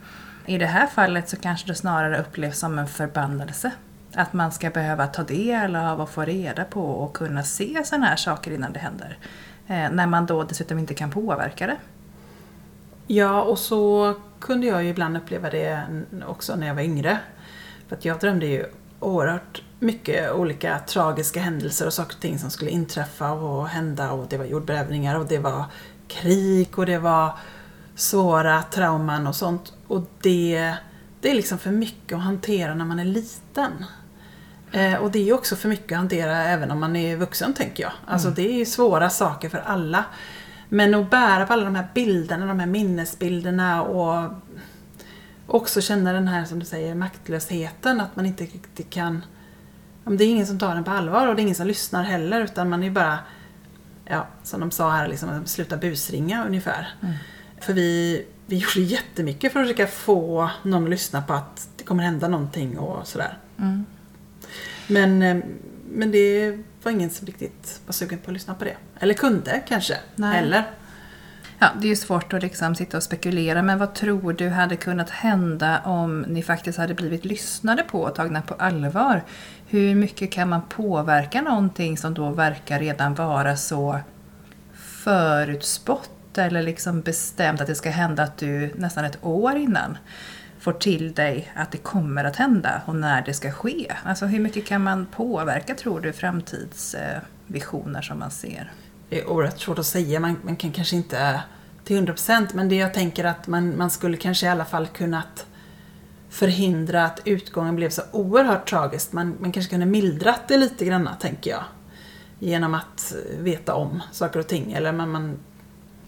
I 0.47 0.59
det 0.59 0.67
här 0.67 0.87
fallet 0.87 1.29
så 1.29 1.37
kanske 1.37 1.67
det 1.67 1.75
snarare 1.75 2.21
upplevs 2.21 2.59
som 2.59 2.79
en 2.79 2.87
förbannelse. 2.87 3.71
Att 4.15 4.33
man 4.33 4.53
ska 4.53 4.71
behöva 4.71 5.07
ta 5.07 5.23
del 5.23 5.77
av 5.77 6.01
och 6.01 6.11
få 6.11 6.23
reda 6.23 6.65
på 6.65 6.83
och 6.83 7.17
kunna 7.17 7.43
se 7.43 7.83
sådana 7.85 8.07
här 8.07 8.17
saker 8.17 8.51
innan 8.51 8.73
det 8.73 8.79
händer. 8.79 9.19
Eh, 9.67 9.91
när 9.91 10.07
man 10.07 10.27
då 10.27 10.43
dessutom 10.43 10.79
inte 10.79 10.95
kan 10.95 11.11
påverka 11.11 11.67
det. 11.67 11.77
Ja, 13.07 13.43
och 13.43 13.59
så 13.59 14.15
kunde 14.41 14.67
jag 14.67 14.85
ju 14.85 14.91
ibland 14.91 15.17
uppleva 15.17 15.51
det 15.51 15.83
också 16.27 16.57
när 16.57 16.67
jag 16.67 16.75
var 16.75 16.83
yngre. 16.83 17.19
För 17.89 17.97
att 17.97 18.05
jag 18.05 18.19
drömde 18.19 18.47
ju 18.47 18.67
oerhört 19.01 19.63
mycket 19.79 20.33
olika 20.33 20.79
tragiska 20.79 21.41
händelser 21.41 21.87
och 21.87 21.93
saker 21.93 22.15
och 22.15 22.21
ting 22.21 22.39
som 22.39 22.51
skulle 22.51 22.71
inträffa 22.71 23.33
och 23.33 23.69
hända 23.69 24.13
och 24.13 24.27
det 24.29 24.39
var 24.39 24.45
jordbävningar 24.45 25.19
och 25.19 25.27
det 25.27 25.39
var 25.39 25.65
krig 26.09 26.79
och 26.79 26.87
det 26.87 26.99
var 26.99 27.33
svåra 27.97 28.63
trauman 28.63 29.27
och 29.27 29.35
sånt. 29.35 29.73
Och 29.87 30.11
det, 30.23 30.75
det 31.21 31.31
är 31.31 31.35
liksom 31.35 31.59
för 31.59 31.71
mycket 31.71 32.17
att 32.17 32.25
hantera 32.25 32.75
när 32.75 32.85
man 32.85 32.99
är 32.99 33.05
liten. 33.05 33.85
Eh, 34.73 34.95
och 34.95 35.11
det 35.11 35.29
är 35.29 35.33
också 35.33 35.57
för 35.57 35.69
mycket 35.69 35.93
att 35.93 35.99
hantera 35.99 36.43
även 36.43 36.71
om 36.71 36.81
man 36.81 36.97
är 36.97 37.17
vuxen 37.17 37.55
tänker 37.55 37.83
jag. 37.83 37.93
Alltså 38.07 38.29
mm. 38.29 38.35
det 38.35 38.61
är 38.61 38.65
svåra 38.65 39.11
saker 39.11 39.49
för 39.49 39.59
alla. 39.59 40.05
Men 40.69 40.95
att 40.95 41.11
bära 41.11 41.47
på 41.47 41.53
alla 41.53 41.65
de 41.65 41.75
här 41.75 41.89
bilderna, 41.95 42.47
de 42.47 42.61
här 42.61 42.67
minnesbilderna 42.67 43.83
och 43.83 44.31
också 45.47 45.81
känna 45.81 46.13
den 46.13 46.29
här, 46.29 46.45
som 46.45 46.59
du 46.59 46.65
säger, 46.65 46.95
maktlösheten. 46.95 48.01
Att 48.01 48.17
man 48.17 48.27
inte 48.27 48.45
riktigt 48.45 48.91
kan... 48.91 49.25
Det 50.05 50.25
är 50.25 50.29
ingen 50.29 50.47
som 50.47 50.59
tar 50.59 50.75
den 50.75 50.85
på 50.85 50.91
allvar 50.91 51.27
och 51.27 51.37
det 51.37 51.41
är 51.41 51.43
ingen 51.43 51.55
som 51.55 51.67
lyssnar 51.67 52.03
heller 52.03 52.41
utan 52.41 52.69
man 52.69 52.83
är 52.83 52.91
bara, 52.91 53.19
ja, 54.05 54.27
som 54.43 54.61
de 54.61 54.71
sa 54.71 54.91
här, 54.91 55.09
liksom, 55.09 55.47
sluta 55.47 55.77
busringa 55.77 56.47
ungefär. 56.47 56.89
Mm. 57.03 57.15
För 57.67 57.73
vi, 57.73 58.25
vi 58.47 58.57
gjorde 58.57 58.81
jättemycket 58.81 59.53
för 59.53 59.61
att 59.61 59.67
försöka 59.67 59.87
få 59.87 60.51
någon 60.63 60.85
att 60.85 60.91
lyssna 60.91 61.23
på 61.23 61.33
att 61.33 61.69
det 61.77 61.85
kommer 61.85 62.03
hända 62.03 62.29
någonting 62.29 62.79
och 62.79 63.07
sådär. 63.07 63.39
Mm. 63.59 63.87
Men, 64.87 65.23
eh, 65.23 65.45
men 65.93 66.11
det 66.11 66.59
var 66.83 66.93
ingen 66.93 67.11
som 67.11 67.27
riktigt 67.27 67.81
var 67.87 67.93
sugen 67.93 68.19
på 68.19 68.31
att 68.31 68.35
lyssna 68.35 68.55
på 68.55 68.65
det. 68.65 68.77
Eller 69.01 69.15
kunde 69.15 69.63
kanske. 69.69 69.97
Nej. 70.15 70.39
Eller. 70.39 70.71
Ja, 71.59 71.69
det 71.81 71.87
är 71.87 71.89
ju 71.89 71.97
svårt 71.97 72.33
att 72.33 72.43
liksom 72.43 72.75
sitta 72.75 72.97
och 72.97 73.03
spekulera, 73.03 73.63
men 73.63 73.79
vad 73.79 73.95
tror 73.95 74.33
du 74.33 74.49
hade 74.49 74.77
kunnat 74.77 75.11
hända 75.11 75.81
om 75.85 76.21
ni 76.21 76.43
faktiskt 76.43 76.79
hade 76.79 76.95
blivit 76.95 77.25
lyssnade 77.25 77.83
på 77.83 78.01
och 78.01 78.15
tagna 78.15 78.43
på 78.43 78.55
allvar? 78.55 79.25
Hur 79.67 79.95
mycket 79.95 80.33
kan 80.33 80.49
man 80.49 80.63
påverka 80.69 81.43
någonting 81.43 81.99
som 81.99 82.15
då 82.15 82.31
verkar 82.31 82.79
redan 82.79 83.15
vara 83.15 83.57
så 83.57 84.01
förutspått 84.75 86.11
eller 86.43 86.63
liksom 86.63 87.01
bestämt 87.01 87.61
att 87.61 87.67
det 87.67 87.75
ska 87.75 87.91
hända 87.91 88.23
att 88.23 88.39
du 88.39 88.75
nästan 88.75 89.05
ett 89.05 89.25
år 89.25 89.57
innan 89.57 89.99
får 90.59 90.73
till 90.73 91.15
dig 91.15 91.53
att 91.55 91.73
det 91.73 91.79
kommer 91.79 92.25
att 92.25 92.37
hända 92.37 92.83
och 92.87 92.97
när 92.97 93.23
det 93.23 93.35
ska 93.35 93.53
ske? 93.53 93.93
Alltså 94.05 94.27
hur 94.27 94.41
mycket 94.41 94.67
kan 94.67 94.83
man 94.83 95.07
påverka 95.07 95.75
tror 95.75 96.01
du 96.01 96.13
framtidsvisioner 96.13 98.03
som 98.03 98.19
man 98.19 98.31
ser? 98.31 98.73
Det 99.09 99.21
är 99.21 99.29
oerhört 99.29 99.61
svårt 99.61 99.79
att 99.79 99.87
säga, 99.87 100.21
man, 100.21 100.37
man 100.43 100.57
kan 100.57 100.73
kanske 100.73 100.97
inte 100.97 101.43
till 101.85 102.07
100% 102.07 102.49
men 102.55 102.69
det 102.69 102.77
jag 102.77 102.95
tänker 102.95 103.25
att 103.25 103.47
man, 103.47 103.79
man 103.79 103.91
skulle 103.91 104.17
kanske 104.17 104.47
i 104.47 104.49
alla 104.49 104.65
fall 104.65 104.87
kunnat 104.87 105.47
förhindra 106.29 107.05
att 107.05 107.21
utgången 107.25 107.77
blev 107.77 107.91
så 107.91 108.03
oerhört 108.13 108.69
tragisk. 108.69 109.13
Man, 109.13 109.37
man 109.41 109.53
kanske 109.53 109.71
kunde 109.71 109.87
mildrat 109.87 110.41
det 110.49 110.57
lite 110.57 110.85
grann, 110.85 111.09
tänker 111.21 111.51
jag. 111.51 111.65
Genom 112.39 112.75
att 112.75 113.15
veta 113.39 113.75
om 113.75 114.03
saker 114.13 114.41
och 114.41 114.47
ting. 114.47 114.73
Eller 114.73 114.93
man, 114.93 115.11
man 115.11 115.39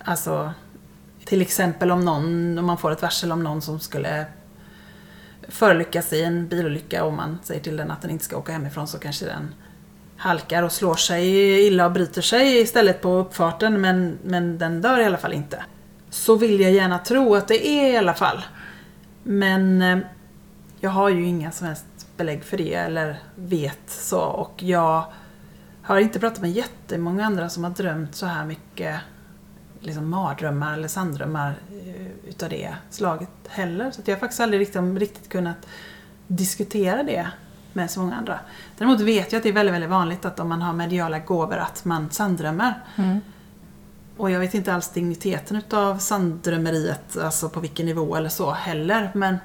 alltså, 0.09 0.53
till 1.25 1.43
exempel 1.43 1.91
om 1.91 2.05
någon, 2.05 2.59
om 2.59 2.65
man 2.65 2.79
får 2.79 2.91
ett 2.91 3.03
varsel 3.03 3.33
om 3.33 3.43
någon 3.43 3.63
som 3.63 3.81
skulle 3.81 4.27
förolyckas 5.49 6.13
i 6.13 6.25
en 6.25 6.49
bilolycka 6.49 7.05
och 7.05 7.13
man 7.13 7.39
säger 7.43 7.61
till 7.61 7.77
den 7.77 7.91
att 7.91 8.03
den 8.03 8.11
inte 8.11 8.25
ska 8.25 8.37
åka 8.37 8.53
hemifrån 8.53 8.89
så 8.89 8.99
kanske 8.99 9.27
den 9.27 9.55
halkar 10.17 10.63
och 10.63 10.73
slår 10.73 10.95
sig 10.95 11.27
illa 11.67 11.87
och 11.87 11.93
bryter 11.93 12.23
sig 12.23 12.61
istället 12.61 13.03
på 13.03 13.09
uppfarten 13.09 13.81
men, 13.81 14.19
men 14.25 14.59
den 14.59 14.81
dör 14.81 15.01
i 15.01 15.05
alla 15.05 15.19
fall 15.19 15.33
inte. 15.33 15.65
Så 16.11 16.37
vill 16.37 16.61
jag 16.61 16.73
gärna 16.73 16.99
tro 16.99 17.35
att 17.35 17.49
det 17.49 17.67
är 17.67 17.93
i 17.93 17.97
alla 17.97 18.15
fall. 18.15 18.45
Men 19.23 19.83
eh, 19.83 19.99
jag 20.81 20.91
har 20.91 21.09
ju 21.09 21.27
inga 21.27 21.53
som 21.53 21.67
helst 21.67 21.87
belägg 22.17 22.45
för 22.45 22.57
det 22.57 22.75
eller 22.75 23.19
vet 23.35 23.91
så 23.91 24.21
och 24.21 24.63
jag 24.63 25.05
har 25.83 25.99
inte 25.99 26.21
pratat 26.21 26.43
med 26.43 26.51
jättemånga 26.51 27.27
andra 27.27 27.49
som 27.49 27.65
har 27.65 27.71
drömt 27.71 28.15
så 28.15 28.27
här 28.27 28.45
mycket 28.45 29.01
liksom 29.81 30.11
mardrömmar 30.11 30.73
eller 30.75 30.89
sanddrömmar 30.89 31.55
eh, 31.71 32.29
utav 32.29 32.49
det 32.49 32.75
slaget 32.91 33.31
heller. 33.49 33.91
Så 33.91 34.01
jag 34.05 34.15
har 34.15 34.21
faktiskt 34.21 34.41
aldrig 34.41 34.61
riktigt, 34.61 34.99
riktigt 34.99 35.29
kunnat 35.29 35.67
diskutera 36.27 37.03
det 37.03 37.27
med 37.73 37.91
så 37.91 38.01
många 38.01 38.17
andra. 38.17 38.41
Däremot 38.79 39.01
vet 39.01 39.33
jag 39.33 39.39
att 39.39 39.43
det 39.43 39.49
är 39.49 39.53
väldigt, 39.53 39.75
väldigt 39.75 39.91
vanligt 39.91 40.25
att 40.25 40.41
om 40.41 40.49
man 40.49 40.63
har 40.63 40.73
mediala 40.73 41.19
gåvor 41.19 41.57
att 41.57 41.85
man 41.85 42.11
sanddrömmer. 42.11 42.75
Mm. 42.97 43.21
Och 44.17 44.31
jag 44.31 44.41
vet 44.41 44.55
inte 44.55 44.75
alls 44.75 44.89
digniteten 44.89 45.57
utav 45.57 45.99
sanddrömmeriet, 45.99 47.17
alltså 47.17 47.49
på 47.49 47.61
vilken 47.61 47.87
nivå 47.87 48.17
eller 48.17 48.29
så 48.29 48.51
heller. 48.51 49.11
Men 49.15 49.39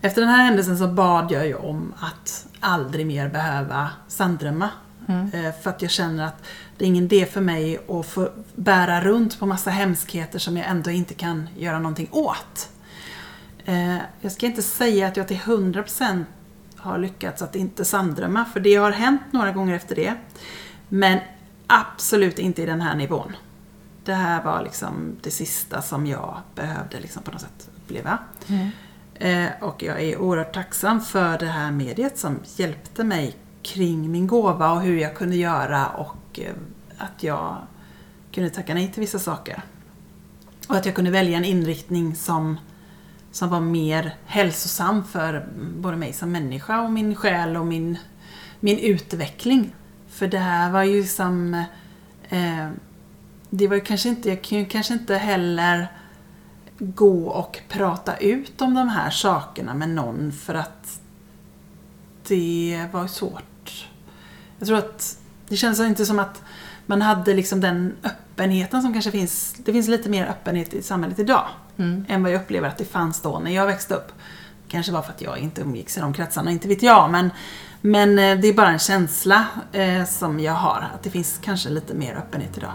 efter 0.00 0.20
den 0.20 0.30
här 0.30 0.44
händelsen 0.44 0.78
så 0.78 0.86
bad 0.86 1.32
jag 1.32 1.46
ju 1.46 1.54
om 1.54 1.94
att 1.98 2.46
aldrig 2.60 3.06
mer 3.06 3.28
behöva 3.28 3.90
sanddrömma. 4.08 4.68
Mm. 5.08 5.30
Eh, 5.32 5.54
för 5.62 5.70
att 5.70 5.82
jag 5.82 5.90
känner 5.90 6.26
att 6.26 6.42
det 6.78 6.84
är 6.84 6.86
ingen 6.86 7.04
idé 7.04 7.26
för 7.26 7.40
mig 7.40 7.78
att 7.88 8.06
få 8.06 8.28
bära 8.54 9.00
runt 9.00 9.38
på 9.38 9.46
massa 9.46 9.70
hemskheter 9.70 10.38
som 10.38 10.56
jag 10.56 10.66
ändå 10.66 10.90
inte 10.90 11.14
kan 11.14 11.48
göra 11.56 11.78
någonting 11.78 12.08
åt. 12.10 12.70
Eh, 13.64 13.96
jag 14.20 14.32
ska 14.32 14.46
inte 14.46 14.62
säga 14.62 15.06
att 15.06 15.16
jag 15.16 15.28
till 15.28 15.36
100% 15.36 16.24
har 16.76 16.98
lyckats 16.98 17.42
att 17.42 17.56
inte 17.56 17.84
sanddrömma, 17.84 18.44
för 18.44 18.60
det 18.60 18.74
har 18.74 18.90
hänt 18.90 19.22
några 19.30 19.52
gånger 19.52 19.74
efter 19.74 19.96
det. 19.96 20.14
Men 20.88 21.18
absolut 21.66 22.38
inte 22.38 22.62
i 22.62 22.66
den 22.66 22.80
här 22.80 22.96
nivån. 22.96 23.36
Det 24.04 24.14
här 24.14 24.42
var 24.42 24.62
liksom 24.62 25.16
det 25.22 25.30
sista 25.30 25.82
som 25.82 26.06
jag 26.06 26.36
behövde 26.54 27.00
liksom 27.00 27.22
på 27.22 27.30
något 27.30 27.40
sätt 27.40 27.70
uppleva. 27.76 28.18
Mm. 28.46 28.70
Eh, 29.14 29.50
och 29.60 29.82
jag 29.82 30.02
är 30.02 30.18
oerhört 30.18 30.54
tacksam 30.54 31.00
för 31.00 31.38
det 31.38 31.46
här 31.46 31.70
mediet 31.70 32.18
som 32.18 32.38
hjälpte 32.56 33.04
mig 33.04 33.36
kring 33.62 34.10
min 34.10 34.26
gåva 34.26 34.72
och 34.72 34.80
hur 34.80 34.98
jag 34.98 35.16
kunde 35.16 35.36
göra 35.36 35.86
och 35.86 36.40
eh, 36.40 36.54
att 36.98 37.22
jag 37.22 37.56
kunde 38.32 38.50
tacka 38.50 38.74
nej 38.74 38.92
till 38.92 39.00
vissa 39.00 39.18
saker. 39.18 39.62
Och 40.68 40.76
att 40.76 40.86
jag 40.86 40.94
kunde 40.94 41.10
välja 41.10 41.38
en 41.38 41.44
inriktning 41.44 42.16
som 42.16 42.56
som 43.32 43.48
var 43.48 43.60
mer 43.60 44.14
hälsosam 44.26 45.04
för 45.04 45.48
både 45.76 45.96
mig 45.96 46.12
som 46.12 46.32
människa 46.32 46.80
och 46.80 46.92
min 46.92 47.14
själ 47.14 47.56
och 47.56 47.66
min, 47.66 47.98
min 48.60 48.78
utveckling. 48.78 49.74
För 50.08 50.28
det 50.28 50.38
här 50.38 50.70
var 50.70 50.82
ju 50.82 51.04
som... 51.04 51.54
Eh, 52.28 52.68
det 53.50 53.68
var 53.68 53.74
ju 53.74 53.80
kanske 53.80 54.08
inte, 54.08 54.28
jag 54.28 54.42
kunde 54.42 54.64
kanske 54.64 54.94
inte 54.94 55.14
heller 55.14 55.92
gå 56.78 57.28
och 57.28 57.60
prata 57.68 58.16
ut 58.16 58.60
om 58.60 58.74
de 58.74 58.88
här 58.88 59.10
sakerna 59.10 59.74
med 59.74 59.88
någon 59.88 60.32
för 60.32 60.54
att 60.54 61.00
det 62.28 62.86
var 62.92 63.06
svårt. 63.06 63.49
Jag 64.60 64.68
tror 64.68 64.78
att 64.78 65.18
det 65.48 65.56
känns 65.56 65.80
inte 65.80 66.06
som 66.06 66.18
att 66.18 66.42
man 66.86 67.02
hade 67.02 67.34
liksom 67.34 67.60
den 67.60 67.96
öppenheten 68.02 68.82
som 68.82 68.92
kanske 68.92 69.10
finns, 69.10 69.54
det 69.58 69.72
finns 69.72 69.88
lite 69.88 70.08
mer 70.08 70.26
öppenhet 70.26 70.74
i 70.74 70.82
samhället 70.82 71.18
idag 71.18 71.46
mm. 71.76 72.04
än 72.08 72.22
vad 72.22 72.32
jag 72.32 72.40
upplever 72.42 72.68
att 72.68 72.78
det 72.78 72.84
fanns 72.84 73.22
då 73.22 73.38
när 73.38 73.50
jag 73.50 73.66
växte 73.66 73.94
upp. 73.94 74.12
Kanske 74.68 74.92
var 74.92 75.02
för 75.02 75.12
att 75.12 75.22
jag 75.22 75.38
inte 75.38 75.60
umgicks 75.60 75.96
i 75.96 76.00
de 76.00 76.12
kretsarna, 76.12 76.50
inte 76.50 76.68
vet 76.68 76.82
jag. 76.82 77.10
Men, 77.10 77.30
men 77.80 78.18
eh, 78.18 78.38
det 78.38 78.48
är 78.48 78.52
bara 78.52 78.70
en 78.70 78.78
känsla 78.78 79.46
eh, 79.72 80.04
som 80.04 80.40
jag 80.40 80.52
har, 80.52 80.90
att 80.94 81.02
det 81.02 81.10
finns 81.10 81.40
kanske 81.42 81.68
lite 81.68 81.94
mer 81.94 82.14
öppenhet 82.14 82.58
idag. 82.58 82.72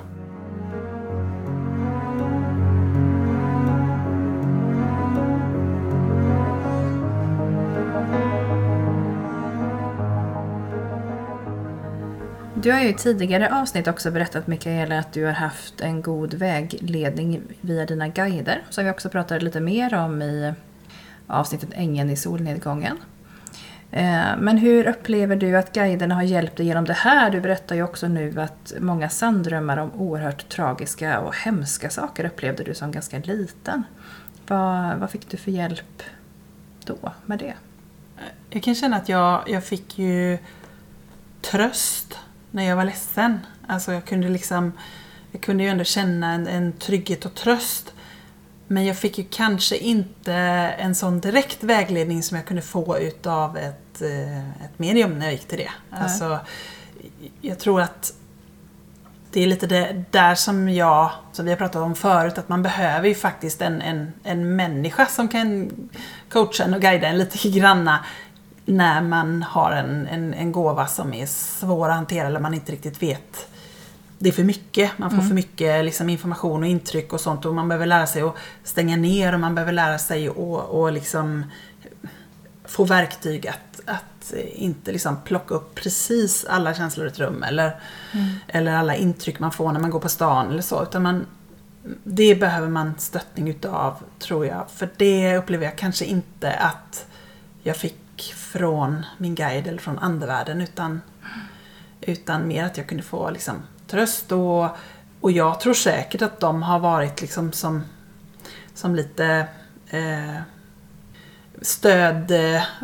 Du 12.66 12.72
har 12.72 12.80
ju 12.80 12.90
i 12.90 12.94
tidigare 12.94 13.62
avsnitt 13.62 13.88
också 13.88 14.12
berättat 14.12 14.48
Mikaela 14.48 15.00
att 15.00 15.14
du 15.14 15.26
har 15.26 15.32
haft 15.32 15.82
en 15.82 16.02
god 16.02 16.34
vägledning 16.34 17.42
via 17.62 17.86
dina 17.86 18.08
guider 18.08 18.64
som 18.70 18.86
vi 18.86 18.92
också 18.92 19.10
pratade 19.10 19.46
lite 19.46 19.60
mer 19.60 19.96
om 19.96 20.22
i 20.22 20.54
avsnittet 21.28 21.70
Ängen 21.74 22.10
i 22.10 22.18
solnedgången. 22.18 22.98
Eh, 23.92 24.38
men 24.38 24.58
hur 24.58 24.88
upplever 24.88 25.36
du 25.36 25.58
att 25.58 25.74
guiderna 25.74 26.16
har 26.16 26.24
hjälpt 26.24 26.58
dig 26.58 26.66
genom 26.66 26.86
det 26.86 26.94
här? 26.94 27.30
Du 27.30 27.42
berättar 27.42 27.76
ju 27.76 27.84
också 27.84 28.08
nu 28.08 28.42
att 28.42 28.74
många 28.80 29.10
sanddrömmar 29.10 29.78
om 29.78 29.92
oerhört 29.94 30.50
tragiska 30.50 31.20
och 31.20 31.36
hemska 31.36 31.90
saker 31.90 32.26
upplevde 32.26 32.64
du 32.64 32.74
som 32.74 32.92
ganska 32.92 33.20
liten. 33.20 33.84
Vad, 34.48 34.98
vad 34.98 35.10
fick 35.10 35.30
du 35.30 35.38
för 35.38 35.52
hjälp 35.52 36.04
då 36.86 36.98
med 37.26 37.40
det? 37.40 37.54
Jag 38.50 38.64
kan 38.64 38.76
känna 38.76 38.98
att 38.98 39.10
jag, 39.10 39.44
jag 39.48 39.64
fick 39.64 40.00
ju 40.00 40.38
tröst 41.42 42.20
när 42.56 42.64
jag 42.64 42.76
var 42.76 42.86
ledsen. 42.86 43.40
Alltså 43.68 43.94
jag 43.94 44.06
kunde 44.06 44.30
liksom 44.30 44.72
jag 45.32 45.42
kunde 45.42 45.64
ju 45.64 45.70
ändå 45.70 45.84
känna 45.84 46.34
en, 46.34 46.48
en 46.48 46.74
trygghet 46.74 47.26
och 47.26 47.36
tröst. 47.36 47.94
Men 48.68 48.86
jag 48.86 48.98
fick 48.98 49.18
ju 49.18 49.26
kanske 49.30 49.78
inte 49.78 50.34
en 50.34 50.96
sån 50.96 51.20
direkt 51.20 51.64
vägledning 51.64 52.24
som 52.24 52.38
jag 52.38 52.46
kunde 52.46 52.62
få 52.62 52.98
utav 53.00 53.58
ett, 53.58 54.02
eh, 54.02 54.50
ett 54.50 54.80
medium 54.80 55.20
när 55.20 55.26
jag 55.26 55.34
gick 55.34 55.48
till 55.48 55.58
det. 55.58 55.72
Nej. 55.90 56.02
Alltså, 56.02 56.40
jag 57.42 57.60
tror 57.60 57.82
att 57.82 58.14
det 59.32 59.44
är 59.44 59.48
lite 59.48 59.68
det 59.68 60.04
där 60.12 60.36
som 60.36 60.70
jag, 60.70 61.12
som 61.32 61.46
vi 61.46 61.52
har 61.52 61.58
pratat 61.58 61.82
om 61.82 61.96
förut, 61.96 62.38
att 62.38 62.50
man 62.50 62.64
behöver 62.64 63.08
ju 63.08 63.16
faktiskt 63.16 63.62
en, 63.62 63.82
en, 63.82 64.14
en 64.24 64.56
människa 64.56 65.06
som 65.06 65.28
kan 65.28 65.72
coacha 66.30 66.64
en 66.64 66.74
och 66.74 66.82
guida 66.82 67.08
en 67.08 67.18
lite 67.18 67.50
granna 67.60 68.06
när 68.66 69.02
man 69.02 69.44
har 69.44 69.72
en, 69.72 70.08
en, 70.08 70.34
en 70.34 70.52
gåva 70.52 70.88
som 70.88 71.14
är 71.14 71.26
svår 71.26 71.90
att 71.90 71.96
hantera 71.96 72.28
eller 72.28 72.40
man 72.40 72.54
inte 72.54 72.72
riktigt 72.72 73.04
vet. 73.04 73.48
Det 74.20 74.30
är 74.30 74.34
för 74.34 74.44
mycket, 74.44 74.98
man 74.98 75.10
får 75.10 75.18
mm. 75.18 75.28
för 75.28 75.36
mycket 75.36 75.86
liksom, 75.86 76.10
information 76.10 76.64
och 76.64 76.70
intryck 76.70 77.14
och 77.14 77.22
sånt 77.22 77.46
och 77.46 77.56
man 77.56 77.68
behöver 77.68 77.86
lära 77.86 78.08
sig 78.08 78.22
att 78.22 78.36
stänga 78.64 78.98
ner 78.98 79.34
och 79.34 79.40
man 79.40 79.56
behöver 79.56 79.74
lära 79.74 79.98
sig 79.98 80.28
att 80.28 80.38
och 80.38 80.92
liksom 80.92 81.44
få 82.66 82.84
verktyg 82.84 83.48
att, 83.48 83.82
att 83.86 84.34
inte 84.54 84.92
liksom 84.92 85.18
plocka 85.26 85.56
upp 85.56 85.76
precis 85.76 86.46
alla 86.46 86.74
känslor 86.74 87.08
i 87.08 87.10
ett 87.10 87.20
rum 87.20 87.44
eller, 87.44 87.80
mm. 88.12 88.36
eller 88.48 88.74
alla 88.74 88.96
intryck 88.96 89.40
man 89.40 89.52
får 89.52 89.72
när 89.72 89.80
man 89.80 89.90
går 89.90 90.00
på 90.00 90.10
stan 90.10 90.50
eller 90.50 90.62
så. 90.62 90.84
Utan 90.84 91.04
man, 91.04 91.26
det 92.04 92.36
behöver 92.36 92.68
man 92.68 92.94
stöttning 92.98 93.50
utav, 93.50 93.96
tror 94.20 94.46
jag. 94.46 94.66
För 94.76 94.90
det 94.98 95.38
upplever 95.38 95.66
jag 95.66 95.76
kanske 95.76 96.06
inte 96.06 96.54
att 96.54 97.06
jag 97.64 97.78
fick 97.78 98.05
från 98.56 99.06
min 99.18 99.36
guide 99.36 99.68
eller 99.68 99.80
från 99.80 100.00
andevärlden 100.00 100.62
utan, 100.62 101.02
utan 102.02 102.48
mer 102.48 102.66
att 102.66 102.78
jag 102.78 102.88
kunde 102.88 103.04
få 103.04 103.30
liksom, 103.30 103.56
tröst 103.88 104.32
och, 104.32 104.68
och 105.22 105.32
jag 105.32 105.60
tror 105.60 105.74
säkert 105.74 106.22
att 106.22 106.40
de 106.40 106.64
har 106.64 106.80
varit 106.80 107.22
liksom 107.22 107.52
som, 107.52 107.84
som 108.74 108.96
lite 108.96 109.48
eh, 109.90 110.36
stöd, 111.62 112.32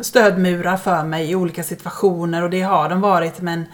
stödmurar 0.00 0.76
för 0.76 1.04
mig 1.04 1.30
i 1.30 1.34
olika 1.34 1.62
situationer 1.62 2.42
och 2.42 2.50
det 2.50 2.62
har 2.62 2.88
de 2.88 3.00
varit 3.00 3.40
men, 3.40 3.64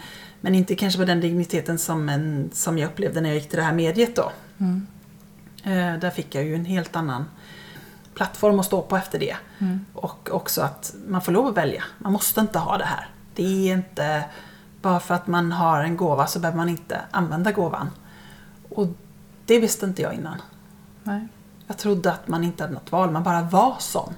men 0.41 0.55
inte 0.55 0.75
kanske 0.75 0.99
på 0.99 1.05
den 1.05 1.21
digniteten 1.21 1.77
som, 1.77 2.09
en, 2.09 2.49
som 2.53 2.77
jag 2.77 2.87
upplevde 2.87 3.21
när 3.21 3.29
jag 3.29 3.35
gick 3.37 3.49
till 3.49 3.57
det 3.57 3.63
här 3.63 3.73
mediet 3.73 4.15
då. 4.15 4.31
Mm. 4.57 4.87
Eh, 5.63 5.99
där 5.99 6.09
fick 6.09 6.35
jag 6.35 6.43
ju 6.43 6.55
en 6.55 6.65
helt 6.65 6.95
annan 6.95 7.25
plattform 8.13 8.59
att 8.59 8.65
stå 8.65 8.81
på 8.81 8.97
efter 8.97 9.19
det. 9.19 9.35
Mm. 9.59 9.85
Och 9.93 10.29
också 10.31 10.61
att 10.61 10.93
man 11.07 11.21
får 11.21 11.31
lov 11.31 11.47
att 11.47 11.57
välja. 11.57 11.83
Man 11.97 12.13
måste 12.13 12.41
inte 12.41 12.59
ha 12.59 12.77
det 12.77 12.85
här. 12.85 13.07
Det 13.35 13.69
är 13.69 13.73
inte 13.73 14.23
bara 14.81 14.99
för 14.99 15.15
att 15.15 15.27
man 15.27 15.51
har 15.51 15.83
en 15.83 15.97
gåva 15.97 16.27
så 16.27 16.39
behöver 16.39 16.57
man 16.57 16.69
inte 16.69 17.01
använda 17.11 17.51
gåvan. 17.51 17.89
Och 18.69 18.87
det 19.45 19.59
visste 19.59 19.85
inte 19.85 20.01
jag 20.01 20.13
innan. 20.13 20.41
Nej. 21.03 21.27
Jag 21.67 21.77
trodde 21.77 22.11
att 22.11 22.27
man 22.27 22.43
inte 22.43 22.63
hade 22.63 22.73
något 22.73 22.91
val, 22.91 23.11
man 23.11 23.23
bara 23.23 23.41
var 23.41 23.75
sån. 23.79 24.13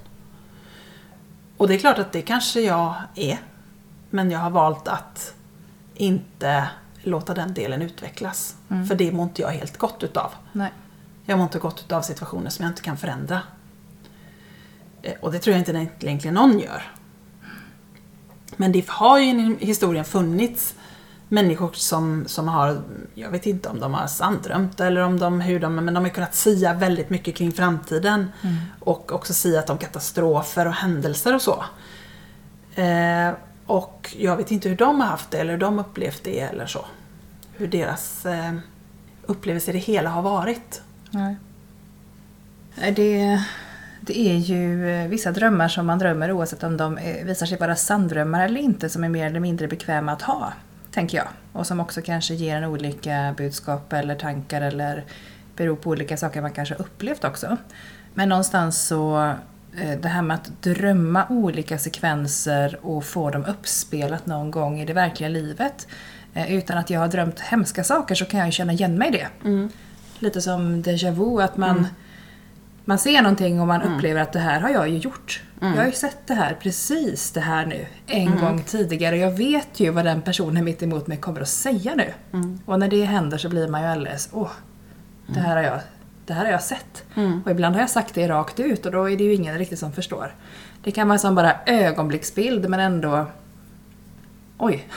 Och 1.57 1.67
det 1.67 1.75
är 1.75 1.79
klart 1.79 1.99
att 1.99 2.11
det 2.11 2.21
kanske 2.21 2.61
jag 2.61 2.95
är. 3.15 3.39
Men 4.09 4.31
jag 4.31 4.39
har 4.39 4.49
valt 4.49 4.87
att 4.87 5.33
inte 5.93 6.69
låta 7.03 7.33
den 7.33 7.53
delen 7.53 7.81
utvecklas. 7.81 8.55
Mm. 8.69 8.87
För 8.87 8.95
det 8.95 9.11
mår 9.11 9.23
inte 9.23 9.41
jag 9.41 9.49
helt 9.49 9.77
gott 9.77 10.03
utav. 10.03 10.31
Nej. 10.51 10.71
Jag 11.25 11.37
mår 11.37 11.43
inte 11.43 11.59
gott 11.59 11.79
utav 11.79 12.01
situationer 12.01 12.49
som 12.49 12.63
jag 12.63 12.71
inte 12.71 12.81
kan 12.81 12.97
förändra. 12.97 13.41
Eh, 15.01 15.13
Och 15.21 15.31
det 15.31 15.39
tror 15.39 15.51
jag 15.57 15.61
inte 15.61 15.87
egentligen 16.05 16.33
någon 16.33 16.59
gör. 16.59 16.91
Men 18.57 18.71
det 18.71 18.87
har 18.89 19.19
ju 19.19 19.57
i 19.59 19.65
historien 19.65 20.05
funnits 20.05 20.75
människor 21.29 21.71
som, 21.73 22.23
som 22.27 22.47
har, 22.47 22.81
jag 23.13 23.29
vet 23.29 23.45
inte 23.45 23.69
om 23.69 23.79
de 23.79 23.93
har 23.93 24.07
sanddrömt 24.07 24.79
eller 24.79 25.01
om 25.01 25.19
de, 25.19 25.41
hur 25.41 25.59
de, 25.59 25.75
men 25.75 25.93
de 25.93 26.03
har 26.03 26.09
kunnat 26.09 26.35
sia 26.35 26.73
väldigt 26.73 27.09
mycket 27.09 27.35
kring 27.35 27.51
framtiden. 27.51 28.31
Mm. 28.41 28.55
Och 28.79 29.11
också 29.11 29.33
siat 29.33 29.69
om 29.69 29.77
katastrofer 29.77 30.67
och 30.67 30.73
händelser 30.73 31.35
och 31.35 31.41
så. 31.41 31.63
Eh, 32.81 33.31
och 33.65 34.15
jag 34.17 34.37
vet 34.37 34.51
inte 34.51 34.69
hur 34.69 34.75
de 34.75 35.01
har 35.01 35.07
haft 35.07 35.31
det 35.31 35.37
eller 35.37 35.51
hur 35.51 35.59
de 35.59 35.79
upplevt 35.79 36.23
det 36.23 36.39
eller 36.39 36.65
så. 36.65 36.85
Hur 37.53 37.67
deras 37.67 38.25
eh, 38.25 38.53
upplevelse 39.25 39.69
i 39.71 39.73
det 39.73 39.79
hela 39.79 40.09
har 40.09 40.21
varit. 40.21 40.81
Nej. 41.11 41.35
Nej, 42.75 42.91
Det, 42.91 43.43
det 44.01 44.19
är 44.19 44.35
ju 44.35 44.91
eh, 44.91 45.07
vissa 45.07 45.31
drömmar 45.31 45.67
som 45.67 45.85
man 45.85 45.99
drömmer 45.99 46.31
oavsett 46.31 46.63
om 46.63 46.77
de 46.77 46.97
eh, 46.97 47.25
visar 47.25 47.45
sig 47.45 47.57
vara 47.57 47.75
sanndrömmar 47.75 48.45
eller 48.45 48.61
inte 48.61 48.89
som 48.89 49.03
är 49.03 49.09
mer 49.09 49.25
eller 49.25 49.39
mindre 49.39 49.67
bekväma 49.67 50.11
att 50.11 50.21
ha, 50.21 50.53
tänker 50.91 51.17
jag. 51.17 51.27
Och 51.53 51.67
som 51.67 51.79
också 51.79 52.01
kanske 52.01 52.33
ger 52.33 52.55
en 52.55 52.65
olika 52.65 53.33
budskap 53.37 53.93
eller 53.93 54.15
tankar 54.15 54.61
eller 54.61 55.03
beror 55.55 55.75
på 55.75 55.89
olika 55.89 56.17
saker 56.17 56.41
man 56.41 56.51
kanske 56.51 56.75
upplevt 56.75 57.23
också. 57.23 57.57
Men 58.13 58.29
någonstans 58.29 58.87
så, 58.87 59.33
eh, 59.77 59.99
det 60.01 60.07
här 60.07 60.21
med 60.21 60.35
att 60.35 60.51
drömma 60.61 61.25
olika 61.29 61.77
sekvenser 61.77 62.79
och 62.81 63.05
få 63.05 63.29
dem 63.29 63.45
uppspelat 63.45 64.25
någon 64.25 64.51
gång 64.51 64.79
i 64.79 64.85
det 64.85 64.93
verkliga 64.93 65.29
livet 65.29 65.87
utan 66.47 66.77
att 66.77 66.89
jag 66.89 66.99
har 66.99 67.07
drömt 67.07 67.39
hemska 67.39 67.83
saker 67.83 68.15
så 68.15 68.25
kan 68.25 68.39
jag 68.39 68.47
ju 68.47 68.51
känna 68.51 68.73
igen 68.73 68.97
mig 68.97 69.07
i 69.07 69.11
det 69.11 69.27
lite 70.21 70.41
som 70.41 70.83
déjà 70.83 71.11
vu, 71.11 71.41
att 71.41 71.57
man, 71.57 71.87
man 72.85 72.97
ser 72.99 73.21
någonting 73.21 73.61
och 73.61 73.67
man 73.67 73.81
upplever 73.81 74.21
att 74.21 74.33
det 74.33 74.39
här 74.39 74.59
har 74.59 74.69
jag 74.69 74.89
ju 74.89 74.97
gjort. 74.97 75.41
Jag 75.59 75.67
har 75.75 75.85
ju 75.85 75.91
sett 75.91 76.27
det 76.27 76.33
här, 76.33 76.57
precis 76.61 77.31
det 77.31 77.39
här 77.39 77.65
nu, 77.65 77.85
en 78.07 78.39
gång 78.39 78.63
tidigare. 78.63 79.17
Jag 79.17 79.31
vet 79.31 79.79
ju 79.79 79.89
vad 79.89 80.05
den 80.05 80.21
personen 80.21 80.65
mitt 80.65 80.83
emot 80.83 81.07
mig 81.07 81.17
kommer 81.17 81.41
att 81.41 81.47
säga 81.49 81.95
nu. 81.95 82.13
Och 82.65 82.79
när 82.79 82.87
det 82.87 83.03
händer 83.05 83.37
så 83.37 83.49
blir 83.49 83.67
man 83.67 83.81
ju 83.81 83.87
alldeles, 83.87 84.29
åh, 84.31 84.49
det 85.27 85.39
här 85.39 85.55
har 85.55 85.63
jag, 85.63 85.79
det 86.25 86.33
här 86.33 86.45
har 86.45 86.51
jag 86.51 86.63
sett. 86.63 87.03
Och 87.45 87.51
ibland 87.51 87.75
har 87.75 87.81
jag 87.81 87.89
sagt 87.89 88.13
det 88.15 88.27
rakt 88.27 88.59
ut 88.59 88.85
och 88.85 88.91
då 88.91 89.09
är 89.09 89.17
det 89.17 89.23
ju 89.23 89.33
ingen 89.33 89.57
riktigt 89.57 89.79
som 89.79 89.91
förstår. 89.91 90.35
Det 90.83 90.91
kan 90.91 91.07
vara 91.07 91.17
som 91.19 91.35
bara 91.35 91.55
ögonblicksbild 91.65 92.69
men 92.69 92.79
ändå, 92.79 93.25
oj. 94.57 94.87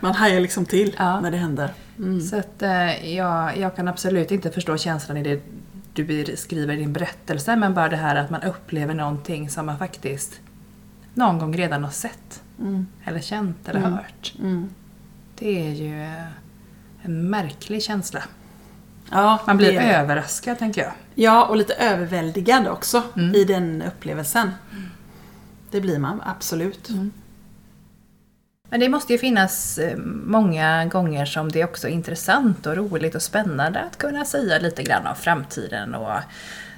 Man 0.00 0.14
hajar 0.14 0.40
liksom 0.40 0.64
till 0.66 0.94
Ja. 0.98 1.20
när 1.20 1.30
det 1.30 1.36
händer. 1.36 1.72
Så 2.30 2.36
att 2.38 2.62
eh, 2.62 3.14
jag, 3.14 3.56
jag 3.56 3.76
kan 3.76 3.88
absolut 3.88 4.30
inte 4.30 4.50
förstå 4.50 4.76
känslan 4.76 5.16
i 5.16 5.22
det 5.22 5.40
du 5.92 6.04
beskriver 6.04 6.76
din 6.76 6.92
berättelse, 6.92 7.56
men 7.56 7.74
bara 7.74 7.88
det 7.88 7.96
här 7.96 8.16
att 8.16 8.30
man 8.30 8.42
upplever 8.42 8.94
någonting 8.94 9.50
som 9.50 9.66
man 9.66 9.78
faktiskt 9.78 10.40
någon 11.14 11.38
gång 11.38 11.56
redan 11.56 11.84
har 11.84 11.90
sett, 11.90 12.42
Mm. 12.60 12.86
eller 13.04 13.20
känt 13.20 13.68
eller 13.68 13.80
Mm. 13.80 13.92
hört. 13.92 14.34
Mm. 14.38 14.68
Det 15.38 15.66
är 15.68 15.72
ju 15.74 16.02
eh, 16.02 16.24
en 17.02 17.30
märklig 17.30 17.82
känsla. 17.82 18.22
Ja, 19.10 19.38
Man 19.46 19.56
blir 19.56 19.72
det 19.72 19.94
överraskad, 19.96 20.58
tänker 20.58 20.82
jag. 20.82 20.92
Ja, 21.14 21.44
och 21.46 21.56
lite 21.56 21.74
överväldigad 21.74 22.68
också 22.68 23.02
Mm. 23.16 23.34
i 23.34 23.44
den 23.44 23.82
upplevelsen. 23.82 24.50
Det 25.70 25.80
blir 25.80 25.98
man, 25.98 26.22
absolut. 26.26 26.88
Men 28.70 28.80
det 28.80 28.88
måste 28.88 29.12
ju 29.12 29.18
finnas 29.18 29.78
eh, 29.78 29.96
många 30.24 30.84
gånger 30.84 31.24
som 31.24 31.48
det 31.52 31.60
är 31.60 31.64
också 31.64 31.88
intressant 31.88 32.66
och 32.66 32.76
roligt 32.76 33.14
och 33.14 33.22
spännande 33.22 33.80
att 33.80 33.98
kunna 33.98 34.24
säga 34.24 34.58
lite 34.58 34.82
grann 34.82 35.06
om 35.06 35.16
framtiden 35.16 35.94
och, 35.94 36.18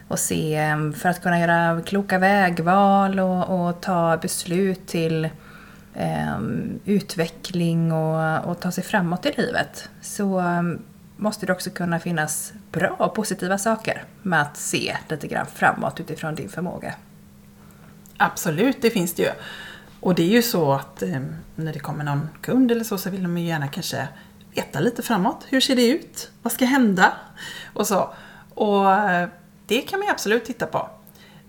och 0.09 0.19
se 0.19 0.57
eh, 0.57 0.93
för 0.93 1.09
att 1.09 1.23
kunna 1.23 1.41
göra 1.41 1.83
kloka 1.87 2.19
vägval 2.19 3.21
och, 3.21 3.69
och 3.69 3.81
ta 3.81 4.17
beslut 4.17 4.87
till 4.87 5.25
eh, 5.95 6.39
utveckling 6.85 7.93
och, 7.93 8.45
och 8.45 8.61
ta 8.61 8.71
sig 8.71 8.85
framåt 8.85 9.27
i 9.27 9.33
livet. 9.37 9.89
Så 10.01 10.39
eh, 10.41 10.63
måste 11.17 11.47
det 11.47 11.53
också 11.53 11.71
kunna 11.71 12.01
finnas 12.01 12.53
bra 12.71 12.97
och 12.99 13.15
positiva 13.15 13.59
saker 13.59 14.05
med 14.23 14.43
att 14.43 14.57
se 14.57 14.97
lite 15.09 15.27
grann 15.27 15.47
framåt 15.55 16.01
utifrån 16.01 16.35
din 16.35 16.49
förmåga. 16.49 16.95
Absolut, 18.17 18.83
det 18.83 18.91
finns 18.91 19.15
det 19.15 19.23
ju. 19.23 19.29
Och 20.03 20.15
det 20.15 20.23
är 20.23 20.29
ju 20.29 20.43
så 20.43 20.73
att 20.73 21.03
eh, 21.03 21.21
när 21.55 21.73
det 21.73 21.79
kommer 21.79 22.05
någon 22.05 22.29
kund 22.41 22.71
eller 22.71 22.85
så, 22.85 22.99
så 22.99 23.11
vill 23.11 23.23
de 23.23 23.39
ju 23.39 23.47
gärna 23.47 23.69
kanske 23.69 24.09
veta 24.55 24.81
lite 24.81 25.03
framåt. 25.03 25.47
Hur 25.49 25.61
ser 25.61 25.77
det 25.77 25.89
ut? 25.89 26.31
Vad 26.43 26.53
ska 26.53 26.65
hända? 26.65 27.13
Och 27.73 27.87
så. 27.87 28.15
Och 28.55 28.93
eh, 28.93 29.29
det 29.67 29.81
kan 29.81 29.99
man 29.99 30.07
ju 30.07 30.13
absolut 30.13 30.45
titta 30.45 30.67
på. 30.67 30.91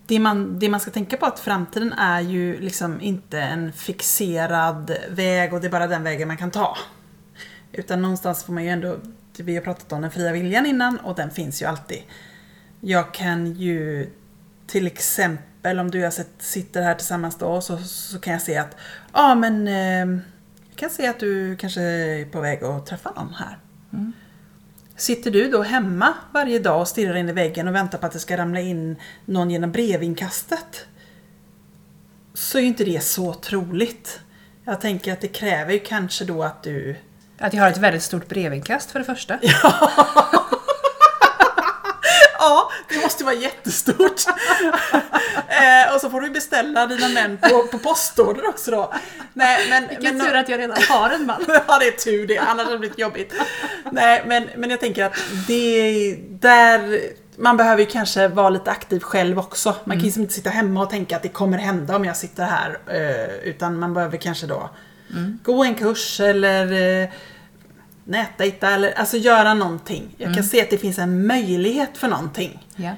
Det 0.06 0.20
man, 0.20 0.60
det 0.60 0.70
man 0.70 0.80
ska 0.80 0.92
tänka 0.92 1.18
på 1.18 1.26
är 1.26 1.30
att 1.30 1.40
framtiden 1.40 1.94
är 1.94 2.22
ju 2.22 2.60
liksom 2.60 3.02
inte 3.02 3.42
en 3.42 3.74
fixerad 3.74 4.98
väg 5.10 5.54
och 5.54 5.62
det 5.62 5.68
är 5.68 5.72
bara 5.72 5.88
den 5.88 6.04
vägen 6.04 6.28
man 6.28 6.38
kan 6.38 6.52
ta. 6.52 6.78
Utan 7.72 8.02
någonstans 8.02 8.44
får 8.44 8.54
man 8.54 8.64
ju 8.64 8.70
ändå, 8.70 8.98
vi 9.38 9.56
har 9.56 9.62
pratat 9.62 9.92
om 9.92 10.02
den 10.02 10.12
fria 10.12 10.32
viljan 10.32 10.66
innan 10.66 10.98
och 10.98 11.16
den 11.16 11.32
finns 11.32 11.62
ju 11.62 11.66
alltid. 11.66 12.02
Jag 12.80 13.14
kan 13.14 13.54
ju 13.54 14.10
till 14.68 14.88
exempel 14.88 15.53
om 15.64 15.92
du 15.92 16.00
och 16.00 16.06
jag 16.06 16.14
sitter 16.40 16.82
här 16.82 16.96
tillsammans 16.96 17.38
då 17.38 17.62
så, 17.62 17.78
så 17.78 18.20
kan 18.20 18.34
jag 18.34 18.42
se 18.42 18.58
att 18.58 18.78
ja 19.14 19.36
men 19.36 19.68
eh, 19.68 20.22
jag 20.70 20.76
kan 20.76 20.90
se 20.90 21.08
att 21.08 21.20
du 21.20 21.56
kanske 21.56 21.82
är 21.82 22.26
på 22.26 22.42
väg 22.42 22.64
att 22.64 22.86
träffa 22.86 23.12
någon 23.16 23.34
här. 23.34 23.58
Sitter 24.96 25.32
du 25.32 25.50
då 25.50 25.62
hemma 25.62 26.14
varje 26.34 26.60
dag 26.60 26.82
och 26.82 26.88
stirrar 26.88 27.16
in 27.16 27.30
i 27.30 27.34
väggen 27.34 27.68
och 27.68 27.76
väntar 27.76 27.98
på 27.98 28.06
att 28.06 28.12
det 28.12 28.20
ska 28.20 28.38
ramla 28.38 28.60
in 28.60 28.96
någon 29.26 29.50
genom 29.50 29.72
brevinkastet 29.72 30.86
så 32.34 32.58
är 32.58 32.62
ju 32.62 32.68
inte 32.68 32.84
det 32.84 33.04
så 33.04 33.34
troligt. 33.34 34.20
Jag 34.66 34.82
tänker 34.82 35.14
att 35.14 35.22
det 35.22 35.28
kräver 35.28 35.74
ju 35.74 35.80
kanske 35.80 36.26
då 36.26 36.44
att 36.44 36.64
du 36.64 36.96
Att 37.38 37.54
jag 37.54 37.62
har 37.62 37.70
ett 37.70 37.78
väldigt 37.78 38.04
stort 38.04 38.28
brevinkast 38.28 38.92
för 38.92 39.00
det 39.00 39.06
första. 39.06 39.40
Ja, 39.42 39.90
det 42.90 43.02
måste 43.02 43.24
vara 43.24 43.36
jättestort. 43.36 44.22
eh, 45.48 45.96
och 45.96 46.02
så 46.02 46.10
får 46.10 46.22
du 46.22 46.30
beställa 46.30 46.88
dina 46.88 47.10
män 47.10 47.38
på, 47.38 47.68
på 47.68 47.80
postorder 47.80 48.50
också 48.50 48.72
då. 48.72 48.94
Nej, 49.34 49.70
men, 49.70 49.88
Vilken 49.88 50.18
men, 50.18 50.28
tur 50.28 50.36
att 50.36 50.50
jag 50.50 50.60
redan 50.60 50.78
har 50.90 51.10
en 51.10 51.26
man. 51.26 51.46
ja, 51.68 51.80
det 51.80 51.88
är 51.88 51.92
tur 51.92 52.28
det. 52.28 52.38
Annars 52.38 52.66
hade 52.66 52.76
det 52.76 52.80
blivit 52.80 53.00
jobbigt. 53.00 53.34
Nej, 53.92 54.24
men, 54.28 54.50
men 54.56 54.70
jag 54.70 54.80
tänker 54.80 55.04
att 55.04 55.18
det 55.48 56.16
där... 56.30 57.00
Man 57.36 57.58
behöver 57.58 57.80
ju 57.80 57.86
kanske 57.86 58.28
vara 58.28 58.50
lite 58.50 58.72
aktiv 58.72 59.00
själv 59.00 59.40
också. 59.40 59.76
Man 59.84 59.96
kan 59.96 60.00
ju 60.00 60.06
liksom 60.06 60.22
inte 60.22 60.34
sitta 60.34 60.50
hemma 60.50 60.82
och 60.82 60.90
tänka 60.90 61.16
att 61.16 61.22
det 61.24 61.30
kommer 61.30 61.58
hända 61.58 61.96
om 61.96 62.06
jag 62.06 62.18
sitter 62.18 62.44
här. 62.46 62.78
eh, 62.88 63.50
Utan 63.50 63.80
man 63.80 63.94
behöver 63.94 64.18
kanske 64.18 64.46
då 64.46 64.70
gå 65.44 65.64
en 65.64 65.76
kurs 65.76 66.20
eller 66.20 67.02
eh, 67.04 67.10
nätdejta 68.04 68.70
eller 68.70 68.92
alltså 68.92 69.18
göra 69.18 69.54
någonting. 69.54 70.16
Jag 70.18 70.34
kan 70.34 70.44
se 70.44 70.62
att 70.62 70.70
det 70.70 70.78
finns 70.78 71.00
en 71.00 71.28
möjlighet 71.28 71.98
för 71.98 72.08
någonting. 72.08 72.68
Ja. 72.76 72.92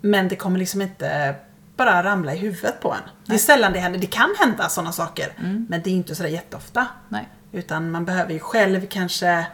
Men 0.00 0.28
det 0.28 0.36
kommer 0.36 0.58
liksom 0.58 0.82
inte 0.82 1.34
bara 1.76 2.02
ramla 2.02 2.34
i 2.34 2.38
huvudet 2.38 2.80
på 2.80 2.92
en. 2.92 3.10
Det 3.26 3.34
är 3.34 3.38
sällan 3.38 3.72
det 3.72 3.78
händer. 3.78 3.98
Det 3.98 4.06
kan 4.06 4.34
hända 4.38 4.68
sådana 4.68 4.92
saker. 4.92 5.32
Men 5.68 5.82
det 5.82 5.90
är 5.90 5.94
inte 5.94 6.14
sådär 6.14 6.30
jätteofta. 6.30 6.86
Nej. 7.08 7.28
Utan 7.52 7.90
man 7.90 8.04
behöver 8.04 8.32
ju 8.32 8.38
själv 8.38 8.86
kanske 8.86 9.46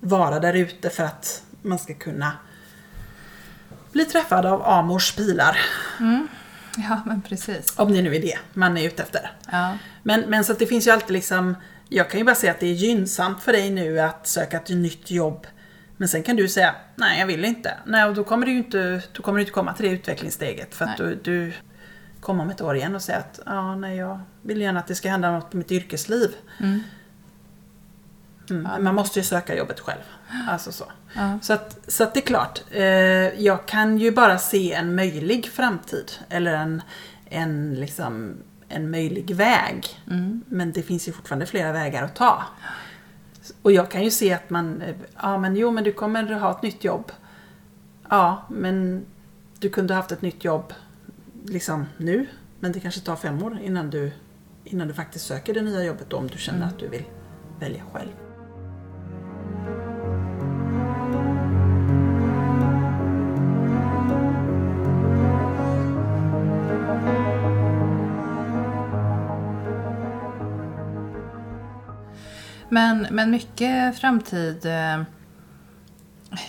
vara 0.00 0.40
där 0.40 0.54
ute 0.54 0.90
för 0.90 1.04
att 1.04 1.42
man 1.62 1.78
ska 1.78 1.94
kunna 1.94 2.32
bli 3.92 4.04
träffad 4.04 4.46
av 4.46 4.62
Amors 4.62 5.12
pilar. 5.12 5.58
Ja, 6.76 7.00
men 7.06 7.22
precis. 7.22 7.74
Om 7.76 7.92
det 7.92 8.02
nu 8.02 8.16
är 8.16 8.22
det 8.22 8.38
man 8.52 8.76
är 8.76 8.86
ute 8.86 9.02
efter. 9.02 9.32
Ja. 9.52 9.78
Men, 10.02 10.20
men 10.20 10.44
så 10.44 10.52
att 10.52 10.58
det 10.58 10.66
finns 10.66 10.86
ju 10.86 10.90
alltid 10.90 11.12
liksom 11.12 11.56
Jag 11.92 12.10
kan 12.10 12.20
ju 12.20 12.24
bara 12.24 12.34
säga 12.34 12.52
att 12.52 12.60
det 12.60 12.66
är 12.66 12.74
gynnsamt 12.74 13.42
för 13.42 13.52
dig 13.52 13.70
nu 13.70 14.00
att 14.00 14.26
söka 14.26 14.56
ett 14.56 14.68
nytt 14.68 15.10
jobb. 15.10 15.46
Men 15.96 16.08
sen 16.08 16.22
kan 16.22 16.36
du 16.36 16.48
säga 16.48 16.74
Nej 16.96 17.20
jag 17.20 17.26
vill 17.26 17.44
inte. 17.44 17.74
Nej 17.86 18.04
och 18.04 18.14
då 18.14 18.24
kommer 18.24 18.46
du 18.46 18.52
ju 18.52 18.58
inte, 18.58 19.02
då 19.12 19.22
kommer 19.22 19.38
du 19.38 19.42
inte 19.42 19.52
komma 19.52 19.74
till 19.74 19.86
det 19.86 19.92
utvecklingssteget. 19.92 20.74
För 20.74 20.84
att 20.84 20.96
du, 20.96 21.14
du 21.22 21.52
kommer 22.20 22.42
om 22.42 22.50
ett 22.50 22.60
år 22.60 22.76
igen 22.76 22.94
och 22.94 23.02
säger 23.02 23.18
att 23.18 23.40
ja, 23.46 23.76
nej, 23.76 23.96
jag 23.96 24.20
vill 24.42 24.60
gärna 24.60 24.80
att 24.80 24.86
det 24.86 24.94
ska 24.94 25.08
hända 25.08 25.32
något 25.32 25.50
på 25.50 25.56
mitt 25.56 25.72
yrkesliv. 25.72 26.28
Mm. 26.60 26.80
Mm. 28.50 28.84
Man 28.84 28.94
måste 28.94 29.18
ju 29.18 29.24
söka 29.24 29.56
jobbet 29.56 29.80
själv. 29.80 30.02
Alltså 30.48 30.72
så. 30.72 30.84
Ja. 31.14 31.38
Så, 31.42 31.52
att, 31.52 31.78
så 31.88 32.04
att 32.04 32.14
det 32.14 32.20
är 32.20 32.26
klart, 32.26 32.60
eh, 32.70 32.84
jag 33.44 33.66
kan 33.66 33.98
ju 33.98 34.10
bara 34.10 34.38
se 34.38 34.72
en 34.72 34.94
möjlig 34.94 35.46
framtid. 35.52 36.12
Eller 36.28 36.54
en, 36.54 36.82
en, 37.24 37.74
liksom, 37.74 38.36
en 38.70 38.90
möjlig 38.90 39.34
väg. 39.34 39.86
Mm. 40.10 40.44
Men 40.48 40.72
det 40.72 40.82
finns 40.82 41.08
ju 41.08 41.12
fortfarande 41.12 41.46
flera 41.46 41.72
vägar 41.72 42.02
att 42.02 42.16
ta. 42.16 42.42
Och 43.62 43.72
jag 43.72 43.90
kan 43.90 44.04
ju 44.04 44.10
se 44.10 44.32
att 44.32 44.50
man, 44.50 44.82
eh, 44.82 44.94
ja 45.22 45.38
men 45.38 45.56
jo 45.56 45.70
men 45.70 45.84
du 45.84 45.92
kommer 45.92 46.32
ha 46.32 46.50
ett 46.50 46.62
nytt 46.62 46.84
jobb. 46.84 47.12
Ja, 48.08 48.42
men 48.50 49.04
du 49.58 49.68
kunde 49.70 49.94
haft 49.94 50.12
ett 50.12 50.22
nytt 50.22 50.44
jobb 50.44 50.72
liksom 51.44 51.86
nu. 51.96 52.26
Men 52.60 52.72
det 52.72 52.80
kanske 52.80 53.00
tar 53.00 53.16
fem 53.16 53.42
år 53.42 53.58
innan 53.62 53.90
du, 53.90 54.12
innan 54.64 54.88
du 54.88 54.94
faktiskt 54.94 55.26
söker 55.26 55.54
det 55.54 55.62
nya 55.62 55.84
jobbet 55.84 56.06
då, 56.10 56.16
om 56.16 56.26
du 56.26 56.38
känner 56.38 56.58
Mm. 56.58 56.68
att 56.68 56.78
du 56.78 56.88
vill 56.88 57.04
välja 57.60 57.82
själv. 57.92 58.10
Men, 72.70 73.06
men 73.10 73.30
mycket 73.30 73.98
framtid 73.98 74.66
eh, 74.66 75.02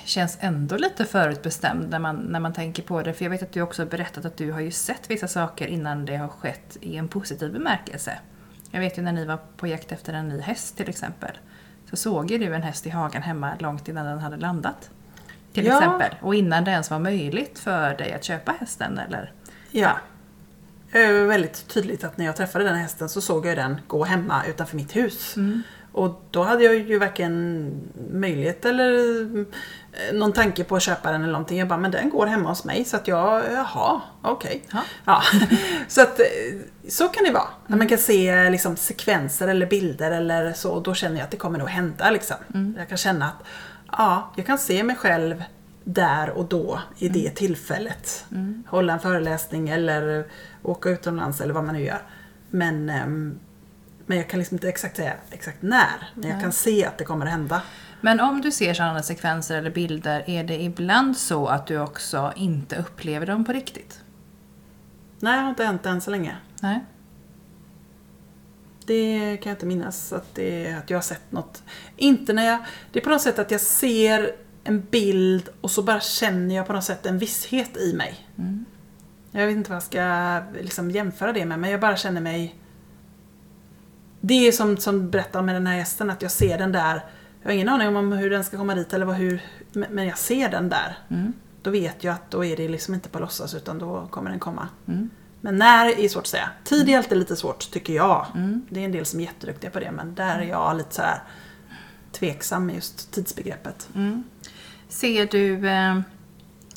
känns 0.06 0.38
ändå 0.42 0.78
lite 0.78 1.06
förutbestämd 1.06 1.90
när 1.90 2.00
man, 2.00 2.16
när 2.16 2.40
man 2.40 2.54
tänker 2.54 2.84
på 2.84 3.02
det. 3.02 3.14
För 3.14 3.26
jag 3.26 3.30
vet 3.30 3.44
att 3.44 3.52
du 3.52 3.62
också 3.62 3.82
har 3.82 3.88
berättat 3.90 4.26
att 4.26 4.38
du 4.38 4.52
har 4.52 4.60
ju 4.60 4.72
sett 4.72 5.10
vissa 5.12 5.28
saker 5.28 5.68
innan 5.68 6.06
det 6.06 6.16
har 6.16 6.28
skett 6.28 6.78
i 6.82 6.96
en 6.98 7.08
positiv 7.08 7.54
bemärkelse. 7.54 8.20
Jag 8.72 8.80
vet 8.80 8.98
ju 8.98 9.02
när 9.02 9.12
ni 9.12 9.26
var 9.26 9.38
på 9.58 9.68
jakt 9.68 9.92
efter 9.92 10.14
en 10.14 10.30
ny 10.30 10.40
häst 10.40 10.78
till 10.78 10.90
exempel. 10.90 11.32
Så 11.90 11.96
såg 11.96 12.32
ju 12.32 12.38
du 12.38 12.56
en 12.56 12.64
häst 12.64 12.88
i 12.88 12.90
hagen 12.90 13.22
hemma 13.22 13.52
långt 13.60 13.88
innan 13.88 14.06
den 14.06 14.20
hade 14.20 14.38
landat. 14.38 14.90
Till 15.54 15.66
Ja. 15.66 15.78
exempel. 15.78 16.16
Och 16.22 16.36
innan 16.36 16.64
det 16.64 16.72
ens 16.72 16.90
var 16.92 17.00
möjligt 17.00 17.60
för 17.60 17.96
dig 17.96 18.14
att 18.14 18.24
köpa 18.24 18.52
hästen 18.60 18.98
eller? 19.00 19.32
Ja. 19.72 19.98
Det 20.92 21.14
var 21.14 21.26
väldigt 21.28 21.68
tydligt 21.68 22.04
att 22.04 22.18
när 22.18 22.26
jag 22.26 22.36
träffade 22.36 22.64
den 22.66 22.76
hästen 22.76 23.10
så 23.10 23.22
såg 23.22 23.46
jag 23.46 23.58
den 23.58 23.82
gå 23.88 24.04
hemma 24.04 24.46
utanför 24.46 24.76
mitt 24.76 24.96
hus. 24.96 25.36
Och 25.92 26.24
då 26.32 26.44
hade 26.44 26.64
jag 26.64 26.76
ju 26.76 27.00
varken 27.00 27.72
möjlighet 28.12 28.66
eller 28.66 29.22
eh, 29.34 30.14
någon 30.14 30.34
tanke 30.34 30.64
på 30.64 30.76
att 30.76 30.82
köpa 30.82 31.12
den 31.12 31.22
eller 31.22 31.32
någonting. 31.32 31.60
Jag 31.60 31.68
bara, 31.68 31.80
men 31.80 31.92
den 31.92 32.10
går 32.10 32.28
hemma 32.28 32.50
hos 32.50 32.64
mig 32.64 32.86
så 32.86 32.98
att 32.98 33.08
jag, 33.08 33.44
jaha, 33.54 34.02
okej. 34.22 34.64
Ja. 34.72 34.82
Ja. 35.06 35.22
Så 35.88 36.02
att 36.02 36.20
eh, 36.20 36.26
så 36.90 37.08
kan 37.08 37.24
det 37.24 37.32
vara. 37.32 37.48
När 37.68 37.78
man 37.78 37.88
kan 37.88 37.98
se 37.98 38.50
liksom, 38.50 38.76
sekvenser 38.76 39.48
eller 39.48 39.66
bilder 39.66 40.12
eller 40.12 40.54
så. 40.54 40.80
Då 40.80 40.94
känner 40.94 41.16
jag 41.16 41.24
att 41.24 41.32
det 41.32 41.38
kommer 41.38 41.60
nog 41.60 41.70
hända 41.70 42.12
liksom. 42.12 42.38
Jag 42.78 42.90
kan 42.90 42.98
känna 42.98 43.26
att 43.26 43.48
ja, 43.92 44.32
jag 44.36 44.46
kan 44.46 44.58
se 44.58 44.84
mig 44.84 44.96
själv 44.96 45.44
där 45.84 46.30
och 46.30 46.46
då 46.46 46.82
i 46.98 47.10
det 47.10 47.30
tillfället. 47.30 48.26
Hålla 48.68 48.94
en 48.94 49.00
föreläsning 49.00 49.70
eller 49.70 50.26
åka 50.64 50.90
utomlands 50.90 51.42
eller 51.42 51.54
vad 51.54 51.64
man 51.64 51.76
nu 51.76 51.84
gör. 51.84 52.02
Men, 52.50 52.90
ehm, 52.90 53.40
men 54.06 54.18
jag 54.18 54.30
kan 54.30 54.40
liksom 54.40 54.56
inte 54.56 54.70
exakt 54.70 54.96
säga 54.96 55.14
exakt 55.32 55.62
när. 55.62 56.10
Men 56.16 56.30
jag 56.30 56.42
kan 56.42 56.52
se 56.52 56.86
att 56.86 56.98
det 56.98 57.04
kommer 57.04 57.26
att 57.26 57.32
hända. 57.32 57.62
Men 58.02 58.20
om 58.20 58.42
du 58.42 58.52
ser 58.52 58.74
sådana 58.74 59.04
sekvenser 59.04 59.58
eller 59.58 59.72
bilder, 59.72 60.30
är 60.30 60.44
det 60.44 60.62
ibland 60.62 61.18
så 61.18 61.48
att 61.48 61.68
du 61.68 61.80
också 61.80 62.34
inte 62.36 62.76
upplever 62.76 63.26
dem 63.26 63.46
på 63.46 63.52
riktigt? 63.52 64.02
Nej, 65.20 65.36
det 65.36 65.42
har 65.42 65.50
inte 65.50 65.64
hänt 65.64 65.86
än 65.86 66.02
så 66.02 66.12
länge. 66.12 66.38
Nej. 66.62 66.86
Det 68.86 69.38
kan 69.42 69.50
jag 69.50 69.56
inte 69.56 69.66
minnas 69.66 70.14
att, 70.14 70.36
det, 70.36 70.74
att 70.74 70.90
jag 70.90 70.98
har 70.98 71.04
sett 71.04 71.32
något. 71.32 71.64
Inte 71.98 72.34
när 72.34 72.46
jag... 72.46 72.60
Det 72.92 73.00
är 73.00 73.04
på 73.04 73.10
något 73.10 73.22
sätt 73.22 73.40
att 73.40 73.52
jag 73.52 73.62
ser 73.62 74.32
en 74.64 74.82
bild 74.82 75.50
och 75.62 75.72
så 75.72 75.84
bara 75.84 76.00
känner 76.00 76.56
jag 76.56 76.68
på 76.68 76.74
något 76.74 76.84
sätt 76.84 77.06
en 77.06 77.18
visshet 77.18 77.78
i 77.78 77.94
mig. 77.94 78.28
Jag 79.32 79.48
vet 79.48 79.56
inte 79.56 79.70
vad 79.70 79.76
jag 79.76 79.84
ska 79.84 80.42
liksom 80.62 80.92
jämföra 80.92 81.34
det 81.34 81.46
med, 81.46 81.60
men 81.60 81.70
jag 81.70 81.80
bara 81.80 81.98
känner 81.98 82.22
mig... 82.22 82.56
Det 84.22 84.48
är 84.48 84.52
som, 84.52 84.78
som 84.78 85.10
berättar 85.10 85.42
med 85.42 85.56
den 85.56 85.68
här 85.68 85.78
hästen, 85.78 86.10
att 86.10 86.22
jag 86.22 86.32
ser 86.32 86.58
den 86.58 86.72
där. 86.72 87.06
Jag 87.42 87.50
har 87.50 87.54
ingen 87.54 87.70
aning 87.70 87.96
om 87.96 88.12
hur 88.12 88.30
den 88.30 88.44
ska 88.44 88.58
komma 88.58 88.76
dit 88.76 88.94
eller 88.94 89.06
vad, 89.06 89.16
hur, 89.16 89.42
men 89.74 90.08
jag 90.08 90.18
ser 90.18 90.50
den 90.50 90.70
där. 90.70 90.98
Mm. 91.10 91.34
Då 91.62 91.72
vet 91.72 92.04
jag 92.04 92.14
att 92.14 92.32
då 92.32 92.46
är 92.46 92.58
det 92.58 92.68
liksom 92.68 92.94
inte 92.94 93.10
på 93.10 93.20
låtsas 93.20 93.54
utan 93.54 93.80
då 93.80 94.08
kommer 94.10 94.30
den 94.30 94.40
komma. 94.40 94.68
Mm. 94.88 95.10
Men 95.42 95.58
när 95.58 96.00
är 96.00 96.08
svårt 96.08 96.22
att 96.22 96.28
säga. 96.28 96.50
Tid 96.64 96.90
är 96.90 96.98
alltid 96.98 97.18
lite 97.18 97.36
svårt 97.36 97.72
tycker 97.72 97.94
jag. 97.94 98.26
Det 98.70 98.80
är 98.80 98.86
en 98.86 98.92
del 98.92 99.06
som 99.06 99.20
är 99.20 99.24
jätteduktiga 99.24 99.72
på 99.72 99.80
det 99.80 99.92
men 99.92 100.16
där 100.16 100.40
är 100.40 100.44
jag 100.46 100.78
lite 100.78 100.96
så 100.96 101.02
här 101.02 101.24
tveksam 102.12 102.66
med 102.66 102.76
just 102.76 103.12
tidsbegreppet. 103.12 103.90
Mm. 103.96 104.24
Ser 104.90 105.26
du 105.26 105.70
eh, 105.70 106.00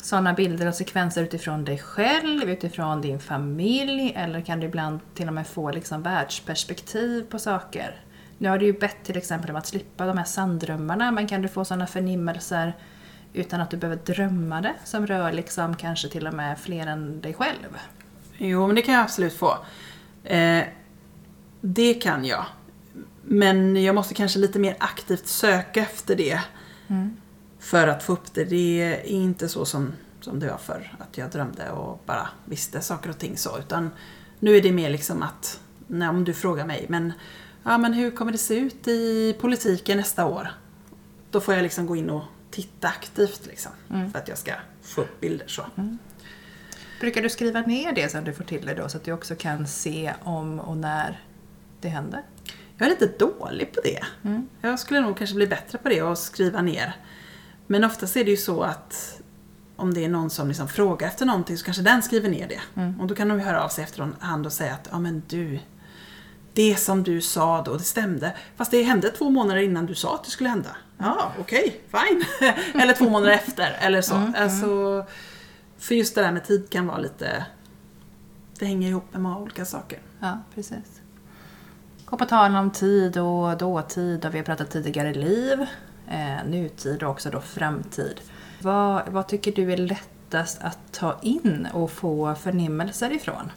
sådana 0.05 0.33
bilder 0.33 0.67
och 0.67 0.75
sekvenser 0.75 1.23
utifrån 1.23 1.65
dig 1.65 1.77
själv, 1.77 2.49
utifrån 2.49 3.01
din 3.01 3.19
familj 3.19 4.13
eller 4.15 4.41
kan 4.41 4.59
du 4.59 4.67
ibland 4.67 4.99
till 5.13 5.27
och 5.27 5.33
med 5.33 5.47
få 5.47 5.71
liksom 5.71 6.01
världsperspektiv 6.01 7.25
på 7.29 7.39
saker? 7.39 8.01
Nu 8.37 8.49
har 8.49 8.57
du 8.57 8.65
ju 8.65 8.73
bett 8.73 9.03
till 9.03 9.17
exempel 9.17 9.49
om 9.49 9.55
att 9.55 9.67
slippa 9.67 10.05
de 10.05 10.17
här 10.17 10.25
sanddrömmarna 10.25 11.11
men 11.11 11.27
kan 11.27 11.41
du 11.41 11.47
få 11.47 11.65
sådana 11.65 11.87
förnimmelser 11.87 12.73
utan 13.33 13.61
att 13.61 13.71
du 13.71 13.77
behöver 13.77 14.01
drömma 14.05 14.61
det 14.61 14.73
som 14.83 15.07
rör 15.07 15.31
liksom 15.31 15.75
kanske 15.75 16.09
till 16.09 16.27
och 16.27 16.33
med 16.33 16.59
fler 16.59 16.87
än 16.87 17.21
dig 17.21 17.33
själv? 17.33 17.77
Jo 18.37 18.67
men 18.67 18.75
det 18.75 18.81
kan 18.81 18.93
jag 18.93 19.03
absolut 19.03 19.33
få. 19.33 19.57
Eh, 20.23 20.63
det 21.61 21.93
kan 21.93 22.25
jag. 22.25 22.45
Men 23.21 23.83
jag 23.83 23.95
måste 23.95 24.13
kanske 24.13 24.39
lite 24.39 24.59
mer 24.59 24.75
aktivt 24.79 25.27
söka 25.27 25.81
efter 25.81 26.15
det. 26.15 26.39
För 27.65 27.87
att 27.87 28.03
få 28.03 28.13
upp 28.13 28.33
det. 28.33 28.43
Det 28.43 28.81
är 28.81 29.05
inte 29.05 29.49
så 29.49 29.65
som, 29.65 29.93
som 30.21 30.39
det 30.39 30.47
var 30.47 30.57
förr. 30.57 30.95
Att 30.99 31.17
jag 31.17 31.31
drömde 31.31 31.71
och 31.71 32.01
bara 32.05 32.29
visste 32.45 32.81
saker 32.81 33.09
och 33.09 33.17
ting 33.17 33.37
så. 33.37 33.59
Utan 33.59 33.89
nu 34.39 34.57
är 34.57 34.61
det 34.61 34.71
mer 34.71 34.89
liksom 34.89 35.23
att, 35.23 35.59
när, 35.87 36.09
om 36.09 36.23
du 36.23 36.33
frågar 36.33 36.65
mig, 36.65 36.85
men, 36.89 37.13
ja, 37.63 37.77
men 37.77 37.93
hur 37.93 38.11
kommer 38.11 38.31
det 38.31 38.37
se 38.37 38.55
ut 38.55 38.87
i 38.87 39.35
politiken 39.39 39.97
nästa 39.97 40.25
år? 40.25 40.47
Då 41.31 41.41
får 41.41 41.53
jag 41.53 41.63
liksom 41.63 41.85
gå 41.85 41.95
in 41.95 42.09
och 42.09 42.23
titta 42.51 42.87
aktivt 42.87 43.45
liksom. 43.45 43.71
För 44.11 44.19
att 44.19 44.27
jag 44.27 44.37
ska 44.37 44.51
få 44.81 45.01
upp 45.01 45.21
bilder 45.21 45.47
så. 45.47 45.65
Brukar 46.99 47.21
du 47.21 47.29
skriva 47.29 47.61
ner 47.61 47.91
det 47.91 48.11
som 48.11 48.23
du 48.23 48.33
får 48.33 48.43
till 48.43 48.65
dig 48.65 48.75
då 48.75 48.89
så 48.89 48.97
att 48.97 49.03
du 49.03 49.11
också 49.11 49.35
kan 49.35 49.67
se 49.67 50.13
om 50.23 50.59
och 50.59 50.77
när 50.77 51.23
det 51.81 51.89
händer? 51.89 52.21
Jag 52.77 52.85
är 52.85 52.89
lite 52.89 53.25
dålig 53.25 53.73
på 53.73 53.81
det. 53.83 54.03
Mm. 54.23 54.49
Jag 54.61 54.79
skulle 54.79 54.99
nog 55.01 55.17
kanske 55.17 55.35
bli 55.35 55.47
bättre 55.47 55.77
på 55.77 55.89
det 55.89 56.01
och 56.01 56.17
skriva 56.17 56.61
ner. 56.61 56.95
Men 57.67 57.83
oftast 57.83 58.15
är 58.17 58.23
det 58.23 58.31
ju 58.31 58.37
så 58.37 58.63
att 58.63 59.21
om 59.75 59.93
det 59.93 60.05
är 60.05 60.09
någon 60.09 60.29
som 60.29 60.47
liksom 60.47 60.67
frågar 60.67 61.07
efter 61.07 61.25
någonting 61.25 61.57
så 61.57 61.65
kanske 61.65 61.83
den 61.83 62.01
skriver 62.01 62.29
ner 62.29 62.47
det. 62.47 62.81
Mm. 62.81 63.01
Och 63.01 63.07
då 63.07 63.15
kan 63.15 63.27
de 63.27 63.39
ju 63.39 63.45
höra 63.45 63.63
av 63.63 63.69
sig 63.69 63.83
efterhand 63.83 64.45
och 64.45 64.53
säga 64.53 64.73
att 64.73 64.87
ja 64.91 64.99
men 64.99 65.23
du, 65.27 65.59
det 66.53 66.75
som 66.75 67.03
du 67.03 67.21
sa 67.21 67.61
då, 67.61 67.73
det 67.73 67.83
stämde. 67.83 68.35
Fast 68.55 68.71
det 68.71 68.83
hände 68.83 69.09
två 69.09 69.29
månader 69.29 69.61
innan 69.61 69.85
du 69.85 69.95
sa 69.95 70.15
att 70.15 70.23
det 70.23 70.29
skulle 70.29 70.49
hända. 70.49 70.69
Ja, 70.97 71.31
okej, 71.39 71.81
fine. 71.91 72.25
eller 72.81 72.93
två 72.93 73.09
månader 73.09 73.33
efter, 73.33 73.77
eller 73.81 74.01
så. 74.01 74.15
Mm, 74.15 74.35
Alltså, 74.37 75.05
för 75.77 75.95
just 75.95 76.15
det 76.15 76.21
där 76.21 76.31
med 76.31 76.45
tid 76.45 76.69
kan 76.69 76.87
vara 76.87 76.97
lite... 76.97 77.45
Det 78.59 78.65
hänger 78.65 78.89
ihop 78.89 79.05
med 79.11 79.21
många 79.21 79.37
olika 79.37 79.65
saker. 79.65 79.99
Ja, 80.19 80.39
precis. 80.55 81.01
Och 82.05 82.19
på 82.19 82.25
tal 82.25 82.55
om 82.55 82.71
tid 82.71 83.17
och 83.17 83.57
dåtid, 83.57 84.25
och 84.25 84.33
vi 84.33 84.37
har 84.37 84.45
pratat 84.45 84.71
tidigare 84.71 85.13
liv, 85.13 85.65
eh, 86.07 86.47
nutid 86.49 87.03
och 87.03 87.09
också 87.09 87.29
då 87.29 87.41
framtid. 87.41 88.21
Vad, 88.61 89.09
vad 89.09 89.27
tycker 89.27 89.51
du 89.51 89.73
är 89.73 89.77
lättast 89.77 90.61
att 90.61 90.79
ta 90.91 91.19
in 91.21 91.67
och 91.73 91.91
få 91.91 92.35
förnimmelser 92.35 93.11
ifrån? 93.11 93.51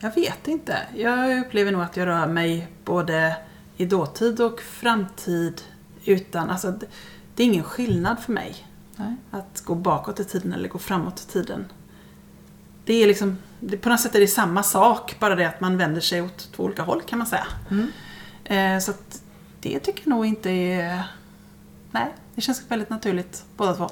Jag 0.00 0.14
vet 0.14 0.48
inte. 0.48 0.78
Jag 0.94 1.40
upplever 1.40 1.72
nog 1.72 1.82
att 1.82 1.96
jag 1.96 2.06
rör 2.06 2.26
mig 2.26 2.68
både 2.84 3.36
i 3.76 3.86
dåtid 3.86 4.40
och 4.40 4.60
framtid 4.60 5.62
utan, 6.04 6.50
alltså 6.50 6.70
det, 7.34 7.42
är 7.42 7.46
ingen 7.46 7.64
skillnad 7.64 8.18
för 8.18 8.32
mig 8.32 8.66
Nej. 8.96 9.16
att 9.30 9.62
gå 9.64 9.74
bakåt 9.74 10.20
i 10.20 10.24
tiden 10.24 10.52
eller 10.52 10.68
gå 10.68 10.78
framåt 10.78 11.20
i 11.20 11.32
tiden. 11.32 11.64
Det 12.84 12.94
är 12.94 13.06
liksom, 13.06 13.38
det, 13.60 13.76
på 13.76 13.88
något 13.88 14.00
sätt 14.00 14.14
är 14.14 14.20
det 14.20 14.26
samma 14.26 14.62
sak, 14.62 15.16
bara 15.20 15.34
det 15.34 15.44
att 15.44 15.60
man 15.60 15.76
vänder 15.76 16.00
sig 16.00 16.22
åt 16.22 16.52
två 16.52 16.64
olika 16.64 16.82
håll 16.82 17.02
kan 17.02 17.18
man 17.18 17.26
säga. 17.26 17.46
Mm. 17.70 17.92
Eh, 18.44 18.80
så 18.80 18.90
att 18.90 19.22
det 19.72 19.80
tycker 19.80 20.02
jag 20.04 20.10
nog 20.10 20.26
inte 20.26 20.50
är... 20.50 21.02
Nej, 21.90 22.06
det 22.34 22.40
känns 22.40 22.70
väldigt 22.70 22.90
naturligt 22.90 23.44
båda 23.56 23.74
två. 23.74 23.90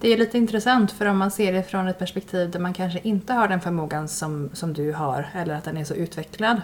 Det 0.00 0.12
är 0.12 0.18
lite 0.18 0.38
intressant 0.38 0.92
för 0.92 1.06
om 1.06 1.18
man 1.18 1.30
ser 1.30 1.52
det 1.52 1.62
från 1.62 1.88
ett 1.88 1.98
perspektiv 1.98 2.50
där 2.50 2.60
man 2.60 2.72
kanske 2.72 3.00
inte 3.02 3.32
har 3.32 3.48
den 3.48 3.60
förmågan 3.60 4.08
som, 4.08 4.50
som 4.52 4.72
du 4.72 4.92
har 4.92 5.28
eller 5.34 5.54
att 5.54 5.64
den 5.64 5.76
är 5.76 5.84
så 5.84 5.94
utvecklad 5.94 6.60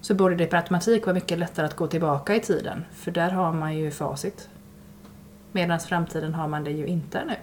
så 0.00 0.14
borde 0.14 0.34
det 0.34 0.46
per 0.46 0.56
automatik 0.56 1.06
vara 1.06 1.14
mycket 1.14 1.38
lättare 1.38 1.66
att 1.66 1.76
gå 1.76 1.86
tillbaka 1.86 2.34
i 2.34 2.40
tiden 2.40 2.84
för 2.94 3.10
där 3.10 3.30
har 3.30 3.52
man 3.52 3.76
ju 3.76 3.90
facit. 3.90 4.48
Medan 5.52 5.80
framtiden 5.80 6.34
har 6.34 6.48
man 6.48 6.64
det 6.64 6.70
ju 6.70 6.86
inte 6.86 7.24
nu. 7.24 7.34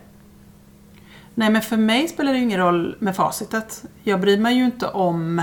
Nej 1.36 1.50
men 1.50 1.62
för 1.62 1.78
mig 1.78 2.08
spelar 2.08 2.32
det 2.32 2.38
ju 2.38 2.44
ingen 2.44 2.60
roll 2.60 2.96
med 3.00 3.16
facitet. 3.16 3.84
Jag 4.04 4.22
bryr 4.22 4.38
mig 4.38 4.56
ju 4.56 4.66
inte 4.66 4.88
om 4.88 5.40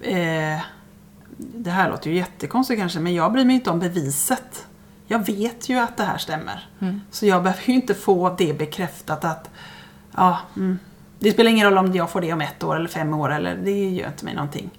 eh, 0.00 0.60
det 1.54 1.70
här 1.70 1.90
låter 1.90 2.10
ju 2.10 2.16
jättekonstigt 2.16 2.80
kanske, 2.80 3.00
men 3.00 3.14
jag 3.14 3.32
bryr 3.32 3.44
mig 3.44 3.56
inte 3.56 3.70
om 3.70 3.78
beviset. 3.78 4.66
Jag 5.06 5.26
vet 5.26 5.68
ju 5.68 5.78
att 5.78 5.96
det 5.96 6.04
här 6.04 6.18
stämmer. 6.18 6.68
Mm. 6.80 7.00
Så 7.10 7.26
jag 7.26 7.42
behöver 7.42 7.62
ju 7.66 7.74
inte 7.74 7.94
få 7.94 8.34
det 8.38 8.58
bekräftat 8.58 9.24
att 9.24 9.50
ja, 10.16 10.38
mm, 10.56 10.78
det 11.18 11.32
spelar 11.32 11.50
ingen 11.50 11.66
roll 11.66 11.78
om 11.78 11.92
jag 11.92 12.10
får 12.10 12.20
det 12.20 12.32
om 12.32 12.40
ett 12.40 12.62
år 12.62 12.76
eller 12.76 12.88
fem 12.88 13.14
år, 13.14 13.32
eller 13.32 13.56
det 13.56 13.90
gör 13.90 14.08
inte 14.08 14.24
mig 14.24 14.34
någonting. 14.34 14.70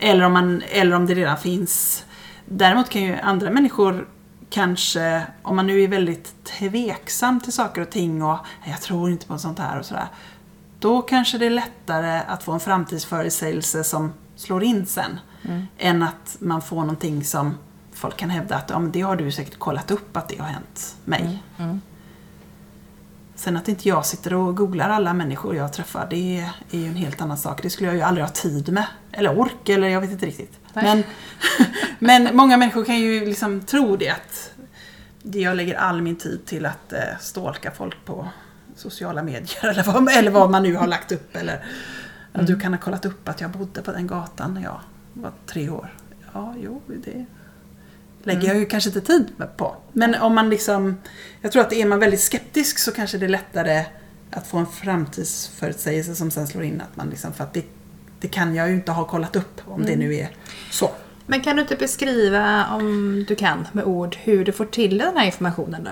Eller 0.00 0.24
om, 0.24 0.32
man, 0.32 0.62
eller 0.70 0.96
om 0.96 1.06
det 1.06 1.14
redan 1.14 1.38
finns. 1.38 2.04
Däremot 2.46 2.88
kan 2.88 3.02
ju 3.02 3.16
andra 3.16 3.50
människor 3.50 4.08
kanske, 4.50 5.22
om 5.42 5.56
man 5.56 5.66
nu 5.66 5.82
är 5.82 5.88
väldigt 5.88 6.44
tveksam 6.44 7.40
till 7.40 7.52
saker 7.52 7.82
och 7.82 7.90
ting 7.90 8.22
och 8.22 8.38
jag 8.64 8.80
tror 8.80 9.10
inte 9.10 9.26
på 9.26 9.38
sånt 9.38 9.58
här 9.58 9.78
och 9.78 9.86
sådär. 9.86 10.06
Då 10.78 11.02
kanske 11.02 11.38
det 11.38 11.46
är 11.46 11.50
lättare 11.50 12.20
att 12.28 12.42
få 12.42 12.52
en 12.52 12.60
framtidsförutsägelse 12.60 13.84
som 13.84 14.12
slår 14.42 14.64
in 14.64 14.86
sen. 14.86 15.20
Mm. 15.42 15.66
Än 15.78 16.02
att 16.02 16.36
man 16.38 16.62
får 16.62 16.80
någonting 16.80 17.24
som 17.24 17.54
folk 17.92 18.16
kan 18.16 18.30
hävda 18.30 18.56
att 18.56 18.70
ja, 18.70 18.78
men 18.78 18.92
det 18.92 19.00
har 19.00 19.16
du 19.16 19.32
säkert 19.32 19.58
kollat 19.58 19.90
upp 19.90 20.16
att 20.16 20.28
det 20.28 20.38
har 20.38 20.46
hänt 20.46 20.96
mig. 21.04 21.42
Mm. 21.58 21.80
Sen 23.34 23.56
att 23.56 23.68
inte 23.68 23.88
jag 23.88 24.06
sitter 24.06 24.34
och 24.34 24.56
googlar 24.56 24.90
alla 24.90 25.14
människor 25.14 25.56
jag 25.56 25.72
träffar, 25.72 26.06
det 26.10 26.40
är 26.70 26.78
ju 26.78 26.86
en 26.86 26.94
helt 26.94 27.20
annan 27.20 27.38
sak. 27.38 27.62
Det 27.62 27.70
skulle 27.70 27.88
jag 27.88 27.96
ju 27.96 28.02
aldrig 28.02 28.26
ha 28.26 28.32
tid 28.32 28.72
med. 28.72 28.86
Eller 29.12 29.38
ork, 29.38 29.68
eller 29.68 29.88
jag 29.88 30.00
vet 30.00 30.10
inte 30.10 30.26
riktigt. 30.26 30.58
Nej. 30.72 30.84
Men, 30.84 31.04
men 32.24 32.36
många 32.36 32.56
människor 32.56 32.84
kan 32.84 32.98
ju 32.98 33.26
liksom 33.26 33.60
tro 33.60 33.96
det 33.96 34.08
att 34.08 34.52
jag 35.22 35.56
lägger 35.56 35.74
all 35.74 36.02
min 36.02 36.16
tid 36.16 36.46
till 36.46 36.66
att 36.66 36.92
eh, 36.92 36.98
stalka 37.20 37.70
folk 37.70 38.04
på 38.04 38.28
sociala 38.76 39.22
medier 39.22 39.66
eller 39.70 39.82
vad, 39.82 40.08
eller 40.08 40.30
vad 40.30 40.50
man 40.50 40.62
nu 40.62 40.74
har 40.74 40.86
lagt 40.86 41.12
upp. 41.12 41.36
Eller 41.36 41.64
att 42.32 42.46
du 42.46 42.60
kan 42.60 42.72
ha 42.72 42.80
kollat 42.80 43.04
upp 43.04 43.28
att 43.28 43.40
jag 43.40 43.50
bodde 43.50 43.82
på 43.82 43.92
den 43.92 44.06
gatan 44.06 44.54
när 44.54 44.62
jag 44.62 44.80
var 45.12 45.32
tre 45.46 45.68
år. 45.70 45.94
Ja, 46.32 46.54
jo, 46.60 46.82
det 46.86 47.26
lägger 48.22 48.48
jag 48.48 48.56
ju 48.56 48.66
kanske 48.66 48.90
inte 48.90 49.00
tid 49.00 49.32
på. 49.56 49.76
Men 49.92 50.14
om 50.14 50.34
man 50.34 50.50
liksom, 50.50 50.96
jag 51.40 51.52
tror 51.52 51.62
att 51.62 51.72
är 51.72 51.86
man 51.86 51.98
väldigt 51.98 52.20
skeptisk 52.20 52.78
så 52.78 52.92
kanske 52.92 53.18
det 53.18 53.26
är 53.26 53.28
lättare 53.28 53.84
att 54.30 54.46
få 54.46 54.58
en 54.58 54.66
framtidsförutsägelse 54.66 56.14
som 56.14 56.30
sen 56.30 56.46
slår 56.46 56.64
in 56.64 56.80
att 56.80 56.96
man 56.96 57.10
liksom, 57.10 57.32
för 57.32 57.44
att 57.44 57.54
det, 57.54 57.64
det 58.20 58.28
kan 58.28 58.54
jag 58.54 58.68
ju 58.68 58.74
inte 58.74 58.92
ha 58.92 59.04
kollat 59.04 59.36
upp 59.36 59.60
om 59.64 59.82
det 59.84 59.96
nu 59.96 60.14
är 60.14 60.30
så. 60.70 60.90
Men 61.26 61.40
kan 61.40 61.56
du 61.56 61.62
inte 61.62 61.76
beskriva, 61.76 62.66
om 62.66 63.24
du 63.28 63.34
kan, 63.34 63.66
med 63.72 63.84
ord 63.84 64.16
hur 64.16 64.44
du 64.44 64.52
får 64.52 64.64
till 64.64 64.98
den 64.98 65.16
här 65.16 65.26
informationen 65.26 65.84
då? 65.84 65.90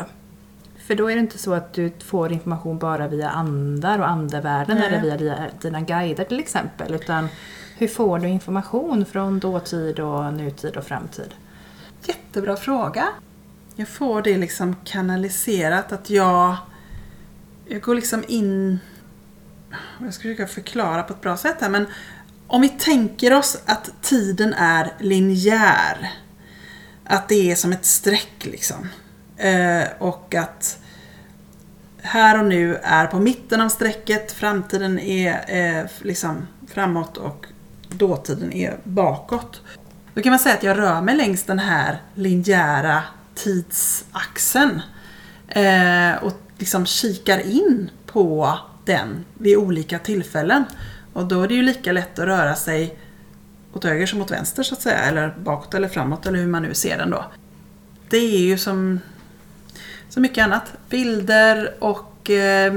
För 0.91 0.95
då 0.95 1.11
är 1.11 1.15
det 1.15 1.21
inte 1.21 1.39
så 1.39 1.53
att 1.53 1.73
du 1.73 1.93
får 2.05 2.33
information 2.33 2.79
bara 2.79 3.09
via 3.09 3.31
andar 3.31 3.99
och 3.99 4.09
andevärlden 4.09 4.77
Nej. 4.79 4.87
eller 4.87 5.19
via 5.19 5.51
dina- 5.61 5.81
guider 5.81 6.25
till 6.25 6.41
exempel. 6.41 6.95
Utan 6.95 7.29
hur 7.77 7.89
får 7.89 8.19
du 8.19 8.29
information 8.29 9.05
från 9.05 9.39
dåtid 9.39 10.01
och 10.01 10.35
nutid 10.35 10.77
och 10.77 10.85
framtid? 10.85 11.35
Jättebra 12.05 12.57
fråga. 12.57 13.09
Jag 13.77 13.89
får 13.89 14.23
det 14.23 14.39
liksom 14.39 14.77
kanaliserat 14.85 15.93
att 15.93 16.11
jag, 16.11 16.57
jag 17.67 17.81
går 17.81 17.95
liksom 17.95 18.25
in, 18.29 18.79
jag 20.01 20.15
ska 20.15 20.23
försöka 20.23 20.47
förklara 20.47 21.03
på 21.03 21.13
ett 21.13 21.21
bra 21.21 21.37
sätt 21.37 21.57
här 21.61 21.69
men 21.69 21.87
om 22.47 22.63
vi 22.63 22.69
tänker 22.69 23.33
oss 23.33 23.63
att 23.67 23.91
tiden 24.03 24.55
är 24.55 24.93
linjär. 24.99 26.11
Att 27.05 27.29
det 27.29 27.51
är 27.51 27.55
som 27.57 27.73
ett 27.73 27.85
streck 27.85 28.45
liksom. 28.45 28.89
Eh, 29.41 29.89
och 29.99 30.35
att 30.35 30.79
här 32.03 32.39
och 32.39 32.47
nu 32.47 32.77
är 32.83 33.07
på 33.07 33.19
mitten 33.19 33.61
av 33.61 33.69
strecket, 33.69 34.33
framtiden 34.33 34.99
är 34.99 35.45
eh, 35.49 35.87
liksom 35.99 36.47
framåt 36.69 37.17
och 37.17 37.47
dåtiden 37.89 38.53
är 38.53 38.77
bakåt. 38.85 39.61
Då 40.15 40.23
kan 40.23 40.31
man 40.31 40.39
säga 40.39 40.55
att 40.55 40.63
jag 40.63 40.79
rör 40.79 41.01
mig 41.01 41.17
längs 41.17 41.43
den 41.43 41.59
här 41.59 42.03
linjära 42.15 43.03
tidsaxeln. 43.35 44.83
Eh, 45.49 46.15
och 46.23 46.33
liksom 46.59 46.87
kikar 46.87 47.39
in 47.39 47.91
på 48.07 48.59
den 48.85 49.25
vid 49.35 49.57
olika 49.57 49.99
tillfällen. 49.99 50.65
Och 51.13 51.27
då 51.27 51.43
är 51.43 51.49
det 51.49 51.55
ju 51.55 51.63
lika 51.63 51.93
lätt 51.93 52.19
att 52.19 52.27
röra 52.27 52.55
sig 52.55 52.99
åt 53.73 53.85
höger 53.85 54.07
som 54.07 54.21
åt 54.21 54.31
vänster 54.31 54.63
så 54.63 54.75
att 54.75 54.83
säga. 54.83 54.99
Eller 54.99 55.35
bakåt 55.39 55.75
eller 55.75 55.89
framåt 55.89 56.27
eller 56.27 56.39
hur 56.39 56.47
man 56.47 56.63
nu 56.63 56.75
ser 56.75 56.99
den 56.99 57.11
då. 57.11 57.25
Det 58.09 58.17
är 58.17 58.39
ju 58.39 58.59
som 58.59 59.01
så 60.11 60.21
mycket 60.21 60.45
annat. 60.45 60.73
Bilder 60.89 61.75
och 61.79 62.31
eh, 62.31 62.73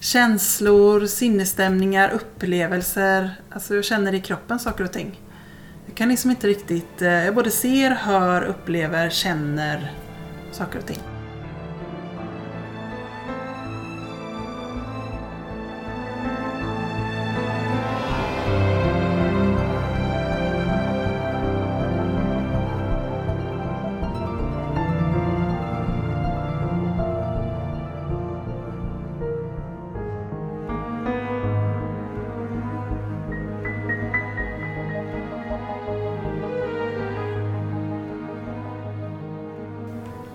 känslor, 0.00 1.06
sinnesstämningar, 1.06 2.10
upplevelser. 2.10 3.30
Alltså 3.50 3.74
jag 3.74 3.84
känner 3.84 4.14
i 4.14 4.20
kroppen 4.20 4.58
saker 4.58 4.84
och 4.84 4.92
ting. 4.92 5.20
Jag 5.86 5.94
kan 5.96 6.08
liksom 6.08 6.30
inte 6.30 6.46
riktigt... 6.46 7.02
eh, 7.02 7.24
Jag 7.24 7.34
både 7.34 7.50
ser, 7.50 7.90
hör, 7.90 8.42
upplever, 8.42 9.10
känner 9.10 9.92
saker 10.52 10.78
och 10.78 10.86
ting. 10.86 10.98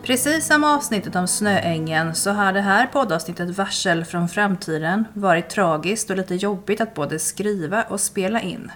Precis 0.04 0.48
som 0.48 0.64
avsnittet 0.64 1.16
om 1.16 1.28
Snöängen 1.28 2.16
så 2.16 2.32
har 2.32 2.54
det 2.54 2.62
här 2.62 2.88
poddavsnittet 2.88 3.58
Varsel 3.58 4.06
från 4.06 4.30
framtiden 4.30 5.06
varit 5.14 5.50
tragiskt 5.50 6.10
och 6.10 6.18
lite 6.18 6.36
jobbigt 6.36 6.82
att 6.82 6.94
både 6.94 7.20
skriva 7.20 7.84
och 7.84 8.00
spela 8.00 8.42
in. 8.42 8.72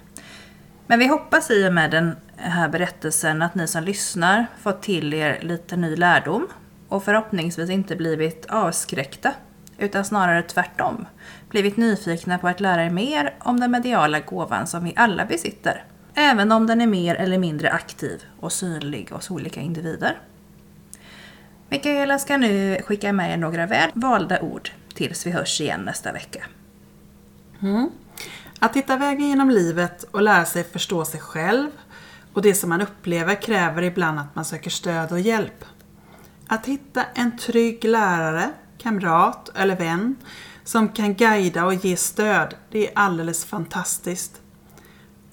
Men 0.87 0.99
vi 0.99 1.07
hoppas 1.07 1.51
i 1.51 1.67
och 1.67 1.73
med 1.73 1.91
den 1.91 2.15
här 2.35 2.69
berättelsen 2.69 3.41
att 3.41 3.55
ni 3.55 3.67
som 3.67 3.83
lyssnar 3.83 4.45
fått 4.61 4.81
till 4.81 5.13
er 5.13 5.39
lite 5.41 5.75
ny 5.75 5.95
lärdom 5.95 6.47
och 6.89 7.03
förhoppningsvis 7.03 7.69
inte 7.69 7.95
blivit 7.95 8.45
avskräckta 8.49 9.33
utan 9.77 10.05
snarare 10.05 10.41
tvärtom. 10.41 11.05
Blivit 11.49 11.77
nyfikna 11.77 12.37
på 12.37 12.47
att 12.47 12.59
lära 12.59 12.85
er 12.85 12.89
mer 12.89 13.35
om 13.39 13.59
den 13.59 13.71
mediala 13.71 14.19
gåvan 14.19 14.67
som 14.67 14.83
vi 14.83 14.93
alla 14.95 15.25
besitter. 15.25 15.85
Även 16.15 16.51
om 16.51 16.67
den 16.67 16.81
är 16.81 16.87
mer 16.87 17.15
eller 17.15 17.37
mindre 17.37 17.71
aktiv 17.71 18.23
och 18.39 18.51
synlig 18.51 19.09
hos 19.11 19.31
olika 19.31 19.61
individer. 19.61 20.17
Mikaela 21.69 22.19
ska 22.19 22.37
nu 22.37 22.77
skicka 22.85 23.13
med 23.13 23.33
er 23.33 23.37
några 23.37 23.65
väl 23.65 23.91
valda 23.93 24.41
ord 24.41 24.71
tills 24.93 25.25
vi 25.25 25.31
hörs 25.31 25.61
igen 25.61 25.81
nästa 25.81 26.11
vecka. 26.11 26.43
Mm. 27.61 27.89
Att 28.59 28.75
hitta 28.75 28.97
vägen 28.97 29.27
genom 29.27 29.49
livet 29.49 30.03
och 30.03 30.21
lära 30.21 30.45
sig 30.45 30.63
förstå 30.63 31.05
sig 31.05 31.19
själv 31.19 31.69
och 32.33 32.41
det 32.41 32.55
som 32.55 32.69
man 32.69 32.81
upplever 32.81 33.41
kräver 33.41 33.81
ibland 33.81 34.19
att 34.19 34.35
man 34.35 34.45
söker 34.45 34.69
stöd 34.69 35.11
och 35.11 35.19
hjälp. 35.19 35.65
Att 36.47 36.65
hitta 36.65 37.03
en 37.13 37.37
trygg 37.37 37.83
lärare, 37.83 38.51
kamrat 38.77 39.49
eller 39.55 39.75
vän 39.75 40.15
som 40.63 40.89
kan 40.89 41.13
guida 41.13 41.65
och 41.65 41.73
ge 41.73 41.97
stöd, 41.97 42.55
det 42.71 42.87
är 42.87 42.91
alldeles 42.95 43.45
fantastiskt. 43.45 44.41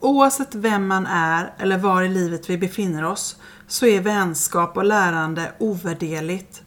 Oavsett 0.00 0.54
vem 0.54 0.86
man 0.86 1.06
är 1.06 1.52
eller 1.58 1.78
var 1.78 2.02
i 2.02 2.08
livet 2.08 2.50
vi 2.50 2.58
befinner 2.58 3.04
oss 3.04 3.36
så 3.70 3.86
är 3.86 4.00
vänskap 4.00 4.76
och 4.76 4.84
lärande 4.84 5.52
ovärderligt 5.58 6.62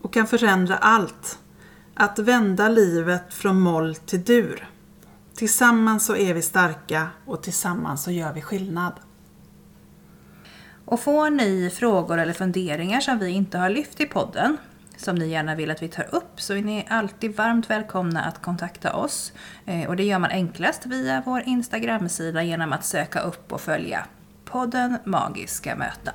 och 0.00 0.12
kan 0.12 0.26
förändra 0.26 0.76
allt. 0.76 1.38
Att 1.94 2.18
vända 2.18 2.68
livet 2.68 3.34
från 3.34 3.60
moll 3.60 3.94
till 3.94 4.24
dur. 4.24 4.68
Tillsammans 5.34 6.06
så 6.06 6.16
är 6.16 6.34
vi 6.34 6.42
starka 6.42 7.08
och 7.24 7.42
tillsammans 7.42 8.02
så 8.02 8.10
gör 8.10 8.32
vi 8.32 8.42
skillnad. 8.42 8.92
Och 10.84 11.00
får 11.00 11.30
ni 11.30 11.70
frågor 11.74 12.18
eller 12.18 12.32
funderingar 12.32 13.00
som 13.00 13.18
vi 13.18 13.30
inte 13.30 13.58
har 13.58 13.70
lyft 13.70 14.00
i 14.00 14.06
podden, 14.06 14.56
som 14.96 15.16
ni 15.16 15.28
gärna 15.28 15.54
vill 15.54 15.70
att 15.70 15.82
vi 15.82 15.88
tar 15.88 16.14
upp, 16.14 16.40
så 16.40 16.54
är 16.54 16.62
ni 16.62 16.86
alltid 16.90 17.36
varmt 17.36 17.70
välkomna 17.70 18.22
att 18.22 18.42
kontakta 18.42 18.92
oss. 18.92 19.32
Eh, 19.64 19.88
och 19.88 19.96
det 19.96 20.04
gör 20.04 20.18
man 20.18 20.30
enklast 20.30 20.86
via 20.86 21.22
vår 21.26 21.42
Instagram-sida 21.46 22.42
genom 22.42 22.72
att 22.72 22.84
söka 22.84 23.20
upp 23.20 23.52
och 23.52 23.60
följa 23.60 24.06
podden 24.44 24.98
Magiska 25.04 25.76
möten. 25.76 26.14